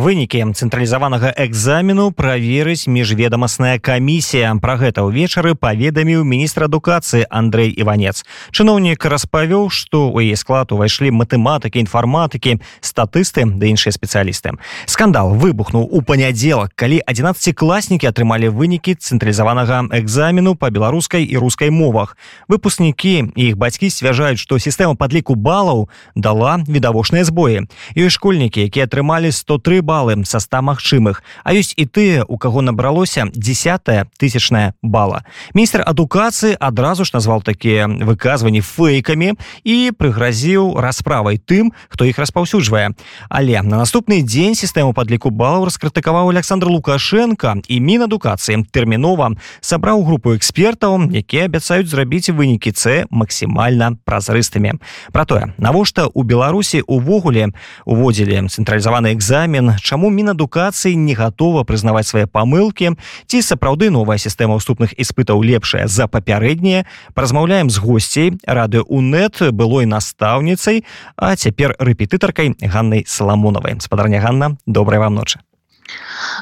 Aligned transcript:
Вынікі 0.00 0.40
цэнтралізаванага 0.56 1.34
экзамену 1.36 2.08
праверыць 2.16 2.88
міжведамасная 2.88 3.76
камісія. 3.76 4.48
Пра 4.56 4.80
гэта 4.80 5.04
ўвечары 5.04 5.52
паведаміў 5.52 6.24
міністр 6.24 6.64
адукацыі 6.72 7.28
Андрей 7.28 7.68
іванец. 7.68 8.24
Чыноўнік 8.48 9.04
распавёў 9.04 9.68
што 9.68 10.08
ў 10.08 10.32
яе 10.32 10.36
склад 10.40 10.72
увайшлі 10.72 11.12
матэматыкі 11.12 11.84
інфарматыкі 11.84 12.64
статысты 12.80 13.44
да 13.44 13.68
іншыя 13.68 13.92
спецыялісты. 13.92 14.56
Скандал 14.88 15.36
выбухнуў 15.36 15.84
у 15.84 16.00
панядзелак 16.00 16.72
калі 16.72 17.04
11 17.04 17.52
класнікі 17.52 18.08
атрымалі 18.08 18.48
вынікі 18.48 18.96
цэнтралізаванага 18.96 19.92
экзамену 20.00 20.56
па 20.56 20.72
беларускай 20.72 21.28
і 21.28 21.36
рускай 21.36 21.68
мовах. 21.68 22.16
Выпускнікі 22.48 23.36
і 23.36 23.42
іх 23.52 23.60
бацькі 23.60 23.92
сцвярджаюць 23.92 24.40
што 24.40 24.56
сістэма 24.56 24.96
падліку 24.96 25.36
балаў 25.36 25.92
дала 26.16 26.56
відавочныя 26.64 27.28
збоі. 27.28 27.68
Ёсць 27.92 28.16
школьнікі 28.16 28.64
якія 28.64 28.88
атрымалі 28.88 29.28
103 29.28 29.89
балы 29.89 30.15
са 30.25 30.39
100 30.39 30.61
магчымых 30.61 31.23
а 31.43 31.53
ёсць 31.53 31.73
і 31.77 31.85
тыя 31.85 32.25
у 32.27 32.37
каго 32.37 32.61
набралося 32.61 33.27
десятая 33.33 34.07
тысячная 34.17 34.73
бала 34.81 35.25
міністр 35.53 35.83
адукацыі 35.85 36.57
адразу 36.59 37.05
ж 37.05 37.11
назвал 37.13 37.41
такія 37.41 37.87
выказванні 37.87 38.61
фейкамі 38.61 39.33
і 39.63 39.91
прыгразіў 39.97 40.77
расправай 40.79 41.37
тым 41.37 41.73
хто 41.89 42.05
іх 42.05 42.19
распаўсюджвае 42.19 42.93
але 43.29 43.61
на 43.61 43.77
наступны 43.81 44.21
дзень 44.21 44.55
сістэму 44.55 44.93
падліку 44.93 45.29
балаў 45.29 45.65
раскрытыкаваў 45.65 46.29
александр 46.29 46.67
лукашенко 46.69 47.57
і 47.67 47.75
мінадукацыі 47.79 48.63
тэрмінова 48.71 49.33
сабраў 49.61 50.03
групу 50.05 50.35
экспертаў 50.35 51.09
якія 51.11 51.45
абяцаюць 51.49 51.89
зрабіць 51.89 52.29
вынікі 52.29 52.71
c 52.71 53.05
максімальна 53.09 53.97
празрыстымі 54.05 54.77
про 55.11 55.25
тое 55.25 55.53
навошта 55.57 56.07
у 56.13 56.23
беларусі 56.23 56.81
увогуле 56.87 57.51
уводзілі 57.85 58.47
цэнтралізаваны 58.49 59.13
экзамен 59.13 59.77
чаму 59.82 60.10
мінадукацыі 60.10 60.96
не 60.96 61.14
гатова 61.18 61.64
прызнаваць 61.64 62.06
свае 62.06 62.26
памылкі? 62.26 62.94
Ці 63.26 63.42
сапраўды 63.42 63.90
новая 63.90 64.18
сістэма 64.18 64.56
ўступных 64.60 64.94
іспытаў 64.94 65.42
лепшая 65.42 65.90
за 65.90 66.06
папярэднія? 66.06 66.86
Паразмаўляем 67.14 67.70
з 67.70 67.78
госцей 67.82 68.32
рады 68.46 68.80
унет 68.86 69.42
былой 69.52 69.86
настаўніцай 69.90 70.84
а 71.16 71.36
цяпер 71.36 71.76
рэпетытаркай 71.78 72.56
ганнай 72.60 73.04
саламонавай. 73.06 73.80
Спадарня 73.80 74.20
Ганна 74.20 74.56
добрая 74.66 75.00
вам 75.00 75.14
ночы 75.14 75.40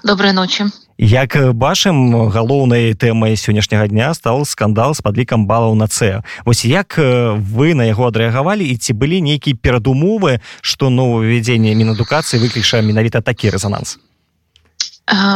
доброй 0.05 0.33
ночи. 0.33 0.67
Як 0.99 1.37
бачым 1.55 2.29
галоўнай 2.29 2.95
тэмай 2.95 3.37
сённяшняга 3.39 3.87
дня 3.87 4.15
стал 4.15 4.45
скандал 4.45 4.95
з 4.95 5.01
падлікам 5.01 5.47
балаў 5.47 5.75
на 5.75 5.87
це 5.87 6.23
вось 6.45 6.65
як 6.65 6.99
вы 6.99 7.75
на 7.75 7.87
яго 7.87 8.11
адрэагавалі 8.11 8.67
і 8.67 8.75
ці 8.77 8.93
былі 8.99 9.23
нейкія 9.23 9.55
перадумовы 9.55 10.43
што 10.61 10.91
нововвядзенне 10.91 11.75
мінадукацыі 11.79 12.43
выкліша 12.43 12.83
менавіта 12.83 13.23
такі 13.23 13.51
резонанс 13.51 13.99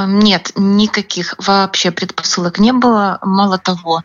нет 0.07 0.53
никаких 0.57 1.35
вообще 1.39 1.91
предпосылок 1.91 2.59
не 2.59 2.73
было. 2.73 3.19
Мало 3.23 3.59
того 3.59 4.03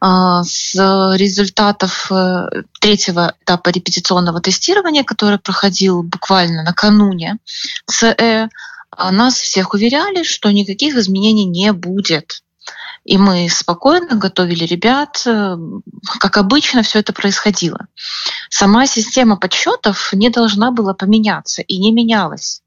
с 0.00 0.74
результатов 1.16 2.06
э, 2.12 2.62
третьего 2.80 3.34
этапа 3.44 3.70
репетиционного 3.70 4.40
тестирования 4.40 5.02
который 5.02 5.38
проходил 5.38 6.04
буквально 6.04 6.62
накануне 6.62 7.38
СЭ 7.86 8.48
а 8.98 9.12
нас 9.12 9.38
всех 9.38 9.74
уверяли, 9.74 10.24
что 10.24 10.50
никаких 10.50 10.96
изменений 10.96 11.44
не 11.44 11.72
будет. 11.72 12.42
И 13.04 13.16
мы 13.16 13.48
спокойно 13.48 14.16
готовили 14.16 14.64
ребят. 14.64 15.22
Э, 15.24 15.56
как 16.18 16.36
обычно 16.36 16.82
все 16.82 16.98
это 16.98 17.12
происходило. 17.12 17.86
Сама 18.50 18.86
система 18.86 19.36
подсчетов 19.36 20.12
не 20.12 20.30
должна 20.30 20.72
была 20.72 20.94
поменяться 20.94 21.62
и 21.62 21.78
не 21.78 21.92
менялась. 21.92 22.60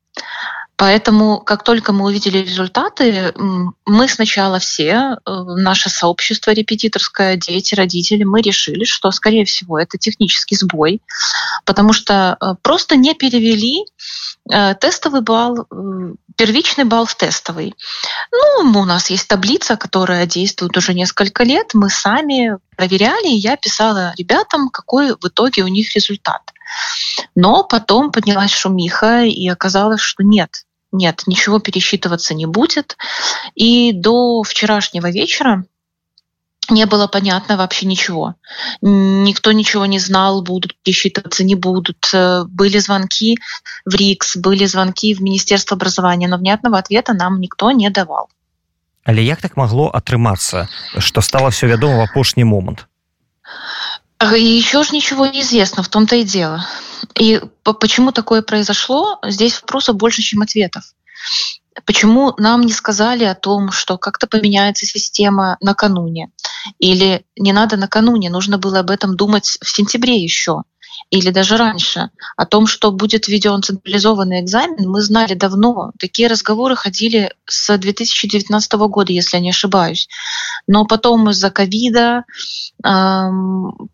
Поэтому, 0.78 1.40
как 1.42 1.64
только 1.64 1.94
мы 1.94 2.06
увидели 2.06 2.40
результаты, 2.40 3.34
мы 3.86 4.08
сначала 4.08 4.58
все, 4.58 5.18
э, 5.26 5.32
наше 5.58 5.90
сообщество 5.90 6.52
репетиторское, 6.52 7.36
дети, 7.36 7.76
родители, 7.76 8.24
мы 8.24 8.42
решили, 8.42 8.86
что, 8.86 9.12
скорее 9.12 9.46
всего, 9.46 9.78
это 9.78 9.98
технический 10.00 10.56
сбой, 10.56 11.02
потому 11.66 11.94
что 11.94 12.36
э, 12.40 12.56
просто 12.64 12.96
не 12.96 13.14
перевели 13.14 13.86
тестовый 14.48 15.22
балл, 15.22 15.68
первичный 16.36 16.84
балл 16.84 17.06
в 17.06 17.16
тестовый. 17.16 17.76
Ну, 18.32 18.80
у 18.80 18.86
нас 18.86 19.10
есть 19.10 19.28
таблица, 19.28 19.78
которая 19.78 20.26
действует 20.26 20.76
уже 20.76 20.94
несколько 20.94 21.44
лет. 21.44 21.72
Мы 21.74 21.90
сами 21.90 22.58
проверяли, 22.76 23.28
и 23.28 23.38
я 23.38 23.56
писала 23.58 24.14
ребятам, 24.18 24.70
какой 24.70 25.14
в 25.14 25.26
итоге 25.26 25.64
у 25.64 25.68
них 25.68 25.96
результат. 25.96 26.42
Но 27.36 27.64
потом 27.64 28.12
поднялась 28.12 28.52
шумиха, 28.52 29.24
и 29.24 29.48
оказалось, 29.48 30.02
что 30.02 30.24
нет, 30.24 30.64
нет, 30.92 31.24
ничего 31.28 31.60
пересчитываться 31.60 32.34
не 32.34 32.46
будет. 32.46 32.98
И 33.56 33.94
до 33.94 34.44
вчерашнего 34.44 35.10
вечера 35.10 35.66
не 36.72 36.86
было 36.86 37.08
понятно 37.08 37.58
вообще 37.58 37.86
ничего. 37.86 38.36
Никто 38.82 39.52
ничего 39.52 39.86
не 39.86 40.00
знал, 40.00 40.42
будут 40.42 40.76
пересчитываться, 40.84 41.44
не 41.44 41.56
будут. 41.56 42.10
Э, 42.14 42.44
были 42.46 42.80
звонки 42.80 43.38
в 43.86 43.96
РИКС, 43.96 44.38
были 44.38 44.66
звонки 44.66 45.14
в 45.14 45.22
Министерство 45.22 45.76
образования, 45.76 46.28
но 46.28 46.38
внятного 46.38 46.78
ответа 46.78 47.14
нам 47.14 47.40
никто 47.40 47.72
не 47.72 47.90
давал. 47.90 48.30
Але 49.04 49.24
як 49.24 49.42
так 49.42 49.58
могло 49.58 49.90
атрымацца, 49.90 50.68
что 51.00 51.22
стало 51.22 51.50
все 51.50 51.68
вядома 51.68 51.98
в 51.98 52.02
апошні 52.02 52.44
момент? 52.44 52.88
Еще 54.22 54.84
ж 54.84 54.92
ничего 54.92 55.26
не 55.26 55.42
известно, 55.42 55.84
в 55.84 55.88
том-то 55.88 56.16
и 56.16 56.24
дело. 56.24 56.66
И 57.20 57.42
почему 57.64 58.12
такое 58.12 58.44
произошло, 58.44 59.20
здесь 59.24 59.62
вопросов 59.62 59.96
больше, 59.96 60.22
чем 60.22 60.42
ответов. 60.42 60.84
Почему 61.86 62.34
нам 62.38 62.62
не 62.62 62.74
сказали 62.74 63.24
о 63.24 63.36
том, 63.36 63.72
что 63.72 63.98
как-то 63.98 64.28
поменяется 64.28 64.86
система 64.86 65.58
накануне? 65.62 66.32
Или 66.80 67.26
не 67.38 67.54
надо 67.54 67.78
накануне, 67.78 68.30
нужно 68.30 68.58
было 68.58 68.80
об 68.80 68.90
этом 68.90 69.16
думать 69.16 69.58
в 69.62 69.70
сентябре 69.70 70.22
еще 70.22 70.64
или 71.10 71.30
даже 71.30 71.58
раньше. 71.58 72.10
О 72.38 72.46
том, 72.46 72.68
что 72.68 72.92
будет 72.92 73.28
введен 73.28 73.62
централизованный 73.64 74.42
экзамен, 74.42 74.90
мы 74.90 75.02
знали 75.02 75.34
давно. 75.34 75.92
Такие 76.00 76.28
разговоры 76.28 76.76
ходили 76.76 77.34
с 77.46 77.78
2019 77.78 78.74
года, 78.74 79.12
если 79.12 79.38
я 79.38 79.44
не 79.44 79.50
ошибаюсь. 79.50 80.08
Но 80.68 80.86
потом 80.86 81.30
из-за 81.30 81.50
ковида 81.50 82.24
э, 82.24 82.90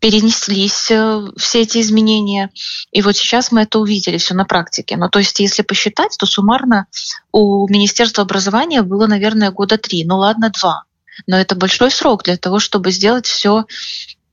перенеслись 0.00 0.90
э, 0.90 1.28
все 1.36 1.62
эти 1.62 1.80
изменения. 1.80 2.50
И 2.92 3.02
вот 3.02 3.16
сейчас 3.16 3.50
мы 3.50 3.62
это 3.62 3.78
увидели 3.78 4.18
все 4.18 4.34
на 4.34 4.44
практике. 4.44 4.96
Но 4.96 5.08
то 5.08 5.18
есть, 5.18 5.38
если 5.40 5.62
посчитать, 5.62 6.16
то 6.18 6.26
суммарно 6.26 6.86
у 7.32 7.66
Министерства 7.68 8.22
образования 8.22 8.82
было, 8.82 9.06
наверное, 9.06 9.50
года 9.50 9.78
три. 9.78 10.04
Ну 10.04 10.18
ладно, 10.18 10.50
два. 10.50 10.84
Но 11.26 11.36
это 11.36 11.56
большой 11.56 11.90
срок 11.90 12.22
для 12.24 12.36
того, 12.36 12.58
чтобы 12.58 12.90
сделать 12.92 13.26
все 13.26 13.64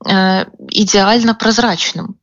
э, 0.08 0.44
идеально 0.70 1.34
прозрачным. 1.34 2.18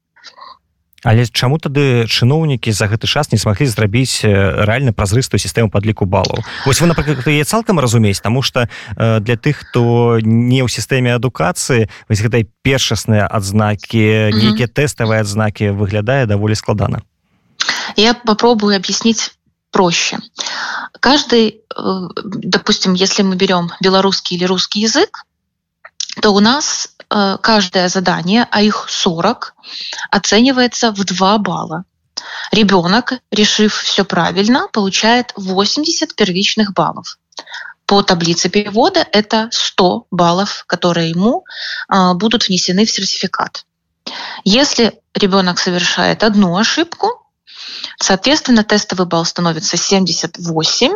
Але 1.03 1.25
чаму 1.27 1.59
тады 1.59 2.07
чыноўнікі 2.07 2.71
за 2.71 2.87
гэты 2.87 3.07
час 3.07 3.31
не 3.31 3.37
смаглі 3.37 3.67
зрабіць 3.67 4.23
рэальна 4.23 4.95
празрыстую 4.95 5.39
сістэму 5.39 5.67
падліку 5.69 6.07
балаў? 6.07 6.43
Вось 6.65 6.79
вы 6.79 6.87
напрыклад 6.87 7.27
яе 7.27 7.43
цалкам 7.43 7.79
разумець 7.83 8.23
таму 8.23 8.41
што 8.41 8.67
для 8.95 9.35
тых 9.35 9.67
хто 9.67 10.19
не 10.23 10.63
ў 10.63 10.67
сістэме 10.71 11.15
адукацыі 11.15 11.91
вось 12.07 12.23
гэтай 12.23 12.47
першасныя 12.63 13.27
адзнакі 13.27 14.31
нейкія 14.31 14.71
тэставыя 14.71 15.27
адзнакі 15.27 15.75
выглядае 15.75 16.25
даволі 16.25 16.55
складана. 16.55 17.03
Я 17.95 18.13
попробую 18.13 18.75
объяснить 18.75 19.35
проще. 19.71 20.19
Каждый, 20.99 21.61
допустим, 22.23 22.93
если 22.93 23.23
мы 23.23 23.35
берем 23.35 23.71
белорусский 23.81 24.37
или 24.37 24.45
русский 24.45 24.79
язык, 24.79 25.25
то 26.21 26.29
у 26.29 26.39
нас 26.39 26.92
э, 26.92 26.92
каждое 27.41 27.89
задание, 27.89 28.47
а 28.49 28.61
их 28.61 28.87
40, 28.89 29.55
оценивается 30.11 30.91
в 30.91 31.03
2 31.03 31.37
балла. 31.37 31.85
Ребенок, 32.51 33.13
решив 33.31 33.75
все 33.75 34.05
правильно, 34.05 34.67
получает 34.71 35.33
80 35.35 36.15
первичных 36.15 36.73
баллов. 36.73 37.17
По 37.85 38.01
таблице 38.01 38.49
перевода 38.49 39.05
это 39.11 39.49
100 39.51 40.07
баллов, 40.09 40.63
которые 40.67 41.09
ему 41.09 41.43
э, 41.89 42.13
будут 42.13 42.47
внесены 42.47 42.85
в 42.85 42.91
сертификат. 42.91 43.65
Если 44.43 44.99
ребенок 45.13 45.59
совершает 45.59 46.23
одну 46.23 46.57
ошибку, 46.57 47.07
соответственно, 47.99 48.63
тестовый 48.63 49.05
балл 49.05 49.25
становится 49.25 49.77
78, 49.77 50.93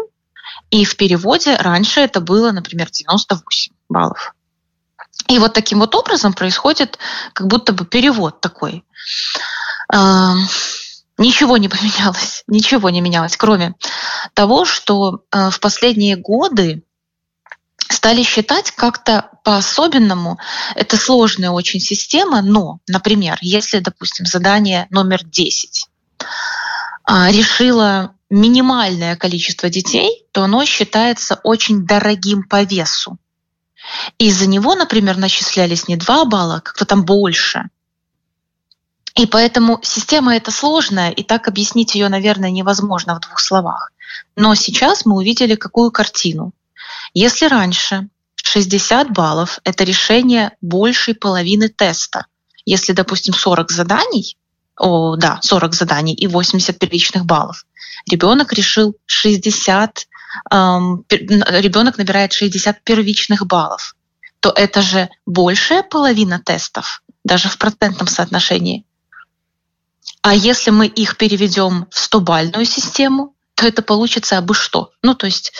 и 0.69 0.85
в 0.85 0.97
переводе 0.97 1.55
раньше 1.55 2.01
это 2.01 2.19
было, 2.19 2.51
например, 2.51 2.89
98 2.89 3.73
баллов. 3.89 4.33
И 5.27 5.39
вот 5.39 5.53
таким 5.53 5.79
вот 5.79 5.93
образом 5.95 6.33
происходит 6.33 6.99
как 7.33 7.47
будто 7.47 7.73
бы 7.73 7.85
перевод 7.85 8.39
такой. 8.39 8.85
Ничего 11.17 11.57
не 11.57 11.67
поменялось, 11.67 12.43
ничего 12.47 12.89
не 12.89 13.01
менялось, 13.01 13.37
кроме 13.37 13.73
того, 14.33 14.65
что 14.65 15.23
э, 15.31 15.49
в 15.49 15.59
последние 15.59 16.15
годы 16.15 16.83
стали 17.89 18.21
считать 18.23 18.71
как-то 18.71 19.29
по-особенному. 19.43 20.37
Это 20.75 20.97
сложная 20.97 21.49
очень 21.49 21.79
система, 21.79 22.41
но, 22.41 22.79
например, 22.87 23.37
если, 23.41 23.79
допустим, 23.79 24.25
задание 24.25 24.87
номер 24.89 25.23
10 25.23 25.87
а, 27.03 27.31
решило 27.31 28.13
минимальное 28.29 29.15
количество 29.15 29.69
детей, 29.69 30.25
то 30.31 30.43
оно 30.43 30.65
считается 30.65 31.39
очень 31.43 31.85
дорогим 31.85 32.43
по 32.43 32.63
весу. 32.63 33.17
И 34.17 34.31
за 34.31 34.47
него, 34.47 34.75
например, 34.75 35.17
начислялись 35.17 35.87
не 35.87 35.95
2 35.95 36.25
балла, 36.25 36.55
а 36.55 36.61
как-то 36.61 36.85
там 36.85 37.05
больше. 37.05 37.69
И 39.15 39.25
поэтому 39.25 39.79
система 39.81 40.35
эта 40.35 40.51
сложная, 40.51 41.09
и 41.09 41.23
так 41.23 41.47
объяснить 41.47 41.95
ее, 41.95 42.07
наверное, 42.07 42.51
невозможно 42.51 43.15
в 43.15 43.19
двух 43.21 43.39
словах. 43.39 43.91
Но 44.35 44.53
сейчас 44.55 45.05
мы 45.05 45.15
увидели 45.15 45.55
какую 45.55 45.91
картину. 45.91 46.53
Если 47.13 47.47
раньше 47.47 48.09
60 48.35 49.11
баллов— 49.11 49.59
это 49.63 49.83
решение 49.83 50.51
большей 50.61 51.15
половины 51.15 51.69
теста, 51.69 52.27
если, 52.65 52.93
допустим, 52.93 53.33
40 53.33 53.71
заданий, 53.71 54.37
о, 54.77 55.15
да, 55.15 55.39
40 55.41 55.73
заданий 55.73 56.13
и 56.13 56.27
80 56.27 56.77
первичных 56.77 57.25
баллов, 57.25 57.65
ребенок 58.09 58.53
решил 58.53 58.95
60, 59.07 59.99
эм, 59.99 60.16
ребенок 60.49 61.97
набирает 61.97 62.33
60 62.33 62.83
первичных 62.83 63.45
баллов, 63.45 63.95
то 64.39 64.51
это 64.55 64.81
же 64.81 65.09
большая 65.25 65.83
половина 65.83 66.39
тестов, 66.39 67.03
даже 67.23 67.49
в 67.49 67.57
процентном 67.57 68.07
соотношении. 68.07 68.85
А 70.21 70.33
если 70.33 70.71
мы 70.71 70.87
их 70.87 71.17
переведем 71.17 71.87
в 71.89 71.97
100-бальную 71.97 72.65
систему, 72.65 73.35
то 73.55 73.65
это 73.65 73.81
получится 73.81 74.37
абы 74.37 74.53
что. 74.53 74.91
Ну, 75.01 75.15
то 75.15 75.25
есть, 75.25 75.53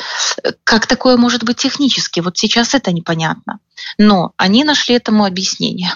э, 0.43 0.51
как 0.63 0.85
такое 0.85 1.17
может 1.17 1.43
быть 1.43 1.57
технически? 1.57 2.19
Вот 2.19 2.37
сейчас 2.37 2.75
это 2.75 2.91
непонятно. 2.91 3.59
Но 3.97 4.33
они 4.37 4.63
нашли 4.63 4.95
этому 4.95 5.25
объяснение. 5.25 5.95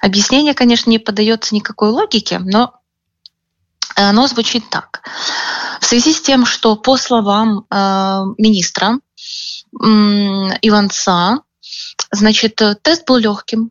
Объяснение, 0.00 0.54
конечно, 0.54 0.90
не 0.90 0.98
поддается 0.98 1.54
никакой 1.54 1.90
логике, 1.90 2.40
но 2.40 2.80
оно 3.94 4.26
звучит 4.26 4.68
так. 4.68 5.02
В 5.86 5.88
связи 5.88 6.12
с 6.12 6.20
тем, 6.20 6.44
что 6.46 6.74
по 6.74 6.96
словам 6.96 7.64
э, 7.70 7.74
министра 8.38 8.98
Иванца, 9.72 11.42
значит, 12.10 12.60
тест 12.82 13.06
был 13.06 13.18
легким. 13.18 13.70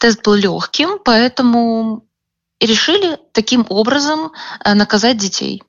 Тест 0.00 0.22
был 0.24 0.32
легким, 0.36 0.98
поэтому 1.04 2.06
решили 2.60 3.18
таким 3.32 3.66
образом 3.68 4.32
э, 4.64 4.72
наказать 4.72 5.18
детей 5.18 5.62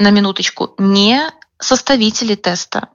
на 0.00 0.10
минуточку, 0.10 0.74
не 0.78 1.30
составители 1.60 2.34
теста, 2.34 2.88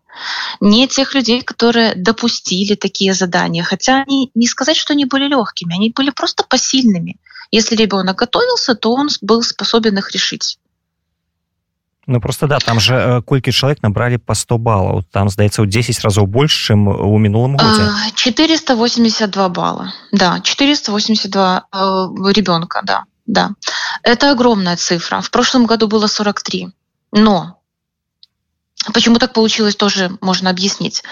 не 0.59 0.89
тех 0.89 1.13
людей, 1.13 1.41
которые 1.41 1.95
допустили 1.95 2.75
такие 2.75 3.13
задания. 3.13 3.63
Хотя 3.63 4.01
они 4.01 4.29
не 4.35 4.47
сказать, 4.47 4.75
что 4.75 4.91
они 4.91 5.05
были 5.05 5.29
легкими, 5.29 5.73
они 5.73 5.89
были 5.91 6.09
просто 6.09 6.43
посильными. 6.43 7.17
Если 7.49 7.77
ребенок 7.77 8.17
готовился, 8.17 8.75
то 8.75 8.91
он 8.91 9.07
был 9.21 9.41
способен 9.41 9.97
их 9.97 10.11
решить. 10.11 10.59
Ну 12.06 12.20
просто 12.20 12.46
да 12.46 12.58
там 12.58 12.80
же 12.80 12.94
э, 12.94 13.22
колькі 13.22 13.52
человек 13.52 13.82
набрали 13.82 14.16
по 14.16 14.34
100 14.34 14.58
баллов 14.58 15.04
там 15.12 15.28
здаецца 15.28 15.62
у 15.62 15.66
10 15.66 16.04
разоў 16.04 16.26
больше 16.26 16.66
чем 16.66 16.88
у 16.88 17.18
мінулым 17.18 17.56
годзе 17.56 17.92
482 18.14 19.48
балла 19.48 19.92
да 20.12 20.40
482 20.40 21.66
э, 21.72 21.78
ребенка 22.32 22.80
да 22.84 23.04
да 23.26 23.50
это 24.02 24.32
огромная 24.32 24.76
цифра 24.76 25.20
в 25.20 25.30
прошлом 25.30 25.66
году 25.66 25.88
было 25.88 26.06
43 26.06 26.68
но 27.12 27.60
Почему 28.94 29.18
так 29.18 29.34
получилось, 29.34 29.76
тоже 29.76 30.16
можно 30.22 30.48
объяснить. 30.48 31.02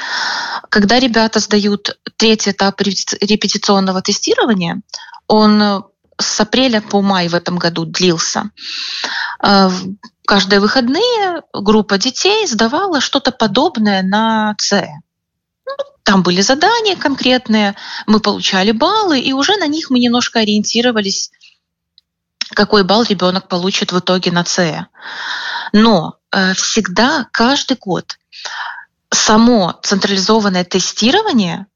Когда 0.71 0.99
ребята 0.99 1.39
сдают 1.39 1.99
третий 2.17 2.53
этап 2.53 2.81
репетиционного 2.81 4.01
тестирования, 4.01 4.81
он 5.27 5.85
с 6.19 6.41
апреля 6.41 6.81
по 6.81 7.03
май 7.03 7.29
в 7.29 7.35
этом 7.35 7.59
году 7.59 7.85
длился. 7.85 8.51
Э, 9.44 9.70
каждые 10.26 10.60
выходные 10.60 11.44
группа 11.54 11.98
детей 11.98 12.48
сдавала 12.48 13.02
что-то 13.02 13.32
подобное 13.32 14.02
на 14.02 14.56
С. 14.58 14.88
Ну, 15.66 15.74
там 16.04 16.24
были 16.24 16.42
задания 16.42 16.96
конкретные, 16.96 17.76
мы 18.08 18.20
получали 18.20 18.72
баллы, 18.72 19.20
и 19.20 19.34
уже 19.34 19.58
на 19.58 19.68
них 19.68 19.90
мы 19.90 20.00
немножко 20.00 20.40
ориентировались, 20.40 21.32
какой 22.50 22.84
балл 22.84 23.04
ребенок 23.04 23.48
получит 23.48 23.92
в 23.92 24.00
итоге 24.00 24.32
на 24.32 24.46
С. 24.46 24.88
Но 25.74 26.18
э, 26.32 26.54
всегда, 26.54 27.28
каждый 27.32 27.78
год 27.78 28.18
само 29.10 29.78
централизованное 29.84 30.64
тестирование, 30.64 31.68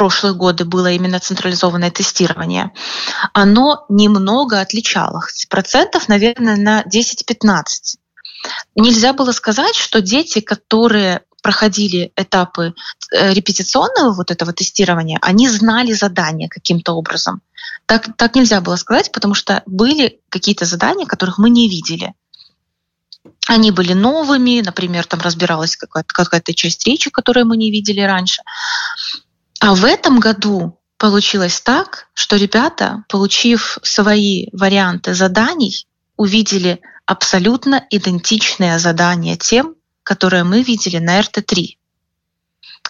прошлые 0.00 0.32
годы 0.32 0.64
было 0.64 0.90
именно 0.92 1.20
централизованное 1.20 1.90
тестирование, 1.90 2.72
оно 3.34 3.84
немного 3.90 4.58
отличалось. 4.60 5.44
Процентов, 5.50 6.08
наверное, 6.08 6.56
на 6.56 6.82
10-15. 6.82 7.98
Нельзя 8.76 9.12
было 9.12 9.32
сказать, 9.32 9.74
что 9.74 10.00
дети, 10.00 10.40
которые 10.40 11.20
проходили 11.42 12.12
этапы 12.16 12.72
э, 13.12 13.34
репетиционного 13.34 14.14
вот 14.14 14.30
этого 14.30 14.54
тестирования, 14.54 15.18
они 15.20 15.50
знали 15.50 15.92
задания 15.92 16.48
каким-то 16.48 16.92
образом. 16.92 17.42
Так, 17.84 18.08
так 18.16 18.34
нельзя 18.34 18.62
было 18.62 18.76
сказать, 18.76 19.12
потому 19.12 19.34
что 19.34 19.62
были 19.66 20.22
какие-то 20.30 20.64
задания, 20.64 21.04
которых 21.04 21.36
мы 21.36 21.50
не 21.50 21.68
видели. 21.68 22.14
Они 23.46 23.70
были 23.70 23.92
новыми, 23.92 24.62
например, 24.64 25.04
там 25.04 25.20
разбиралась 25.20 25.76
какая-то, 25.76 26.14
какая-то 26.14 26.54
часть 26.54 26.86
речи, 26.86 27.10
которую 27.10 27.44
мы 27.44 27.58
не 27.58 27.70
видели 27.70 28.00
раньше. 28.00 28.40
А 29.60 29.74
в 29.74 29.84
этом 29.84 30.20
году 30.20 30.78
получилось 30.96 31.60
так, 31.60 32.08
что 32.14 32.36
ребята, 32.36 33.04
получив 33.08 33.78
свои 33.82 34.48
варианты 34.52 35.14
заданий, 35.14 35.86
увидели 36.16 36.80
абсолютно 37.06 37.86
идентичные 37.90 38.78
задания 38.78 39.36
тем, 39.36 39.76
которые 40.02 40.44
мы 40.44 40.62
видели 40.62 40.98
на 40.98 41.20
РТ-3. 41.20 41.76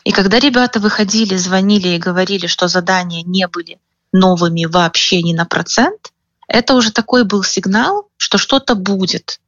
И 0.05 0.13
когда 0.13 0.39
ребята 0.39 0.81
выходили, 0.81 1.37
звонили 1.37 1.89
и 1.89 1.99
говорили, 1.99 2.47
что 2.47 2.69
задания 2.69 3.23
не 3.25 3.47
были 3.49 3.81
новыми 4.13 4.65
вообще 4.65 5.23
ни 5.23 5.35
на 5.35 5.45
процент, 5.45 6.13
это 6.49 6.75
уже 6.75 6.93
такой 6.93 7.25
был 7.25 7.43
сигнал, 7.43 8.09
что 8.17 8.39
что-то 8.39 8.75
будет 8.75 9.41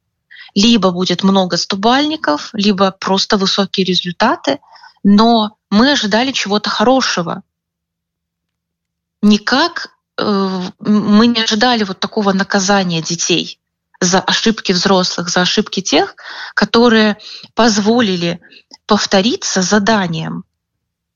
либо 0.55 0.91
будет 0.91 1.23
много 1.23 1.57
стубальников, 1.57 2.49
либо 2.53 2.91
просто 2.91 3.37
высокие 3.37 3.85
результаты, 3.85 4.59
но 5.03 5.57
мы 5.73 5.91
ожидали 5.91 6.31
чего-то 6.31 6.69
хорошего. 6.69 7.41
Никак 9.23 9.87
э, 10.19 10.61
мы 10.79 11.25
не 11.25 11.41
ожидали 11.41 11.83
вот 11.83 11.99
такого 11.99 12.31
наказания 12.31 13.01
детей 13.01 13.59
за 13.99 14.19
ошибки 14.19 14.71
взрослых, 14.71 15.29
за 15.29 15.41
ошибки 15.41 15.81
тех, 15.81 16.15
которые 16.53 17.17
позволили 17.55 18.39
повториться 18.85 19.63
заданием. 19.63 20.43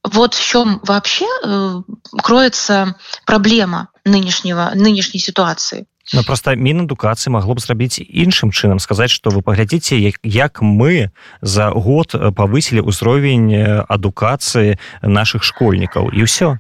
Вот 0.04 0.34
в 0.34 0.44
чем 0.44 0.80
вообще 0.84 1.28
э, 1.44 1.82
кроется 2.24 2.96
проблема 3.28 3.90
нынешнего, 4.06 4.72
нынешней 4.74 5.20
ситуации. 5.20 5.86
Ну, 6.14 6.24
просто 6.24 6.56
мінадукацыі 6.56 7.34
магло 7.36 7.54
б 7.54 7.60
зрабіць 7.60 8.00
іншым 8.00 8.56
чынам 8.56 8.80
сказаць 8.80 9.12
што 9.12 9.30
вы 9.30 9.42
паглядзіце 9.42 10.00
як, 10.00 10.20
як 10.24 10.62
мы 10.62 11.12
за 11.42 11.70
год 11.72 12.16
павысілі 12.16 12.88
ўзровень 12.88 13.84
адукацыі 13.88 14.80
наших 15.04 15.44
школьнікаў. 15.44 16.16
І 16.16 16.24
ўсё. 16.24 16.58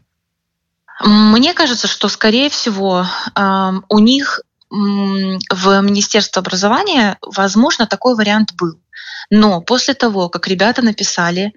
Мне 1.05 1.53
кажется 1.53 1.87
что 1.87 2.09
скорее 2.09 2.49
всего 2.49 3.05
у 3.89 3.99
них 3.99 4.41
в 4.69 5.81
Министерство 5.81 6.41
образования 6.41 7.17
возможно 7.21 7.87
такой 7.87 8.15
вариант 8.15 8.53
был. 8.59 8.79
Но 9.29 9.61
после 9.61 9.93
того, 9.93 10.29
как 10.29 10.47
ребята 10.47 10.81
написали 10.81 11.53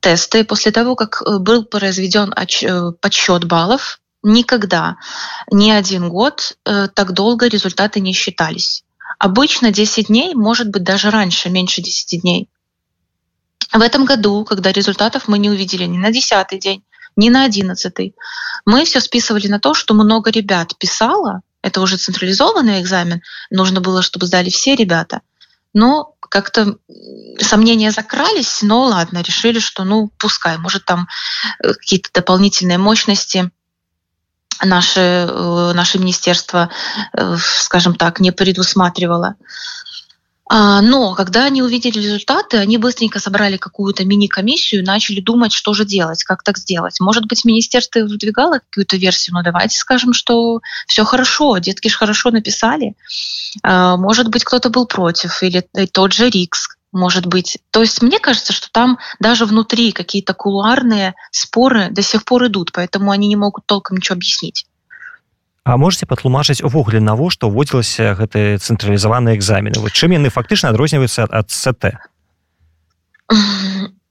тесты, 0.00 0.44
после 0.44 0.72
того, 0.72 0.96
как 0.96 1.22
э, 1.22 1.38
был 1.38 1.64
произведен 1.64 2.32
э, 2.32 2.92
подсчет 3.00 3.44
баллов, 3.44 4.00
никогда 4.24 4.96
ни 5.50 5.70
один 5.70 6.08
год 6.08 6.56
э, 6.64 6.88
так 6.92 7.12
долго 7.12 7.46
результаты 7.46 8.00
не 8.00 8.12
считались. 8.12 8.84
Обычно 9.18 9.70
10 9.70 10.08
дней, 10.08 10.34
может 10.34 10.68
быть 10.70 10.82
даже 10.82 11.10
раньше, 11.10 11.50
меньше 11.50 11.82
10 11.82 12.22
дней. 12.22 12.48
В 13.72 13.80
этом 13.80 14.04
году, 14.04 14.44
когда 14.44 14.72
результатов 14.72 15.28
мы 15.28 15.38
не 15.38 15.50
увидели 15.50 15.84
ни 15.84 15.98
на 15.98 16.10
10 16.10 16.58
день, 16.58 16.82
ни 17.16 17.28
на 17.28 17.44
11, 17.44 18.14
мы 18.66 18.84
все 18.84 19.00
списывали 19.00 19.46
на 19.46 19.60
то, 19.60 19.74
что 19.74 19.94
много 19.94 20.30
ребят 20.30 20.76
писало, 20.78 21.42
это 21.62 21.80
уже 21.80 21.96
централизованный 21.96 22.80
экзамен, 22.80 23.22
нужно 23.50 23.80
было, 23.80 24.02
чтобы 24.02 24.26
сдали 24.26 24.50
все 24.50 24.74
ребята. 24.74 25.20
Но 25.72 26.14
как-то 26.20 26.76
сомнения 27.40 27.90
закрались, 27.90 28.62
но 28.62 28.84
ладно, 28.84 29.22
решили, 29.22 29.58
что 29.58 29.84
ну 29.84 30.10
пускай, 30.18 30.58
может 30.58 30.84
там 30.84 31.08
э, 31.62 31.72
какие-то 31.74 32.10
дополнительные 32.12 32.78
мощности 32.78 33.50
наше, 34.62 35.00
э, 35.28 35.72
наше 35.74 35.98
министерство, 35.98 36.70
э, 37.12 37.36
скажем 37.38 37.94
так, 37.94 38.20
не 38.20 38.32
предусматривало. 38.32 39.36
А, 40.46 40.82
но 40.82 41.14
когда 41.14 41.46
они 41.46 41.62
увидели 41.62 41.98
результаты, 41.98 42.58
они 42.58 42.76
быстренько 42.76 43.18
собрали 43.18 43.56
какую-то 43.56 44.04
мини-комиссию 44.04 44.82
и 44.82 44.84
начали 44.84 45.20
думать, 45.20 45.52
что 45.52 45.72
же 45.72 45.84
делать, 45.84 46.22
как 46.22 46.42
так 46.42 46.58
сделать. 46.58 47.00
Может 47.00 47.24
быть, 47.26 47.44
министерство 47.44 48.00
выдвигало 48.00 48.58
какую-то 48.58 48.96
версию, 48.96 49.34
но 49.34 49.42
давайте 49.42 49.78
скажем, 49.78 50.12
что 50.12 50.60
все 50.86 51.04
хорошо, 51.04 51.56
детки 51.58 51.88
же 51.88 51.96
хорошо 51.96 52.30
написали. 52.30 52.94
А, 53.62 53.96
может 53.96 54.28
быть, 54.28 54.44
кто-то 54.44 54.68
был 54.68 54.86
против, 54.86 55.42
или 55.42 55.66
тот 55.92 56.12
же 56.12 56.28
Рикс, 56.28 56.68
может 56.93 57.25
быть. 57.25 57.59
То 57.71 57.81
есть 57.81 58.01
мне 58.01 58.19
кажется, 58.19 58.53
что 58.53 58.69
там 58.71 58.97
даже 59.19 59.45
внутри 59.45 59.91
какие-то 59.91 60.33
кулуарные 60.33 61.13
споры 61.31 61.89
до 61.91 62.01
сих 62.01 62.25
пор 62.25 62.47
идут, 62.47 62.71
поэтому 62.71 63.11
они 63.11 63.27
не 63.27 63.35
могут 63.35 63.65
толком 63.65 63.97
ничего 63.97 64.15
объяснить. 64.15 64.65
А 65.69 65.77
можете 65.77 66.07
патлумачыць 66.09 66.63
увогуле 66.65 66.97
навошта 66.97 67.45
ўводзілася 67.45 68.17
гэты 68.17 68.57
цэнтралізаваны 68.57 69.37
экзамены 69.37 69.77
вот 69.77 69.93
чым 69.93 70.17
яны 70.17 70.33
фактычна 70.33 70.73
адрозніваюцца 70.73 71.29
от 71.29 71.51
СТ 71.51 71.93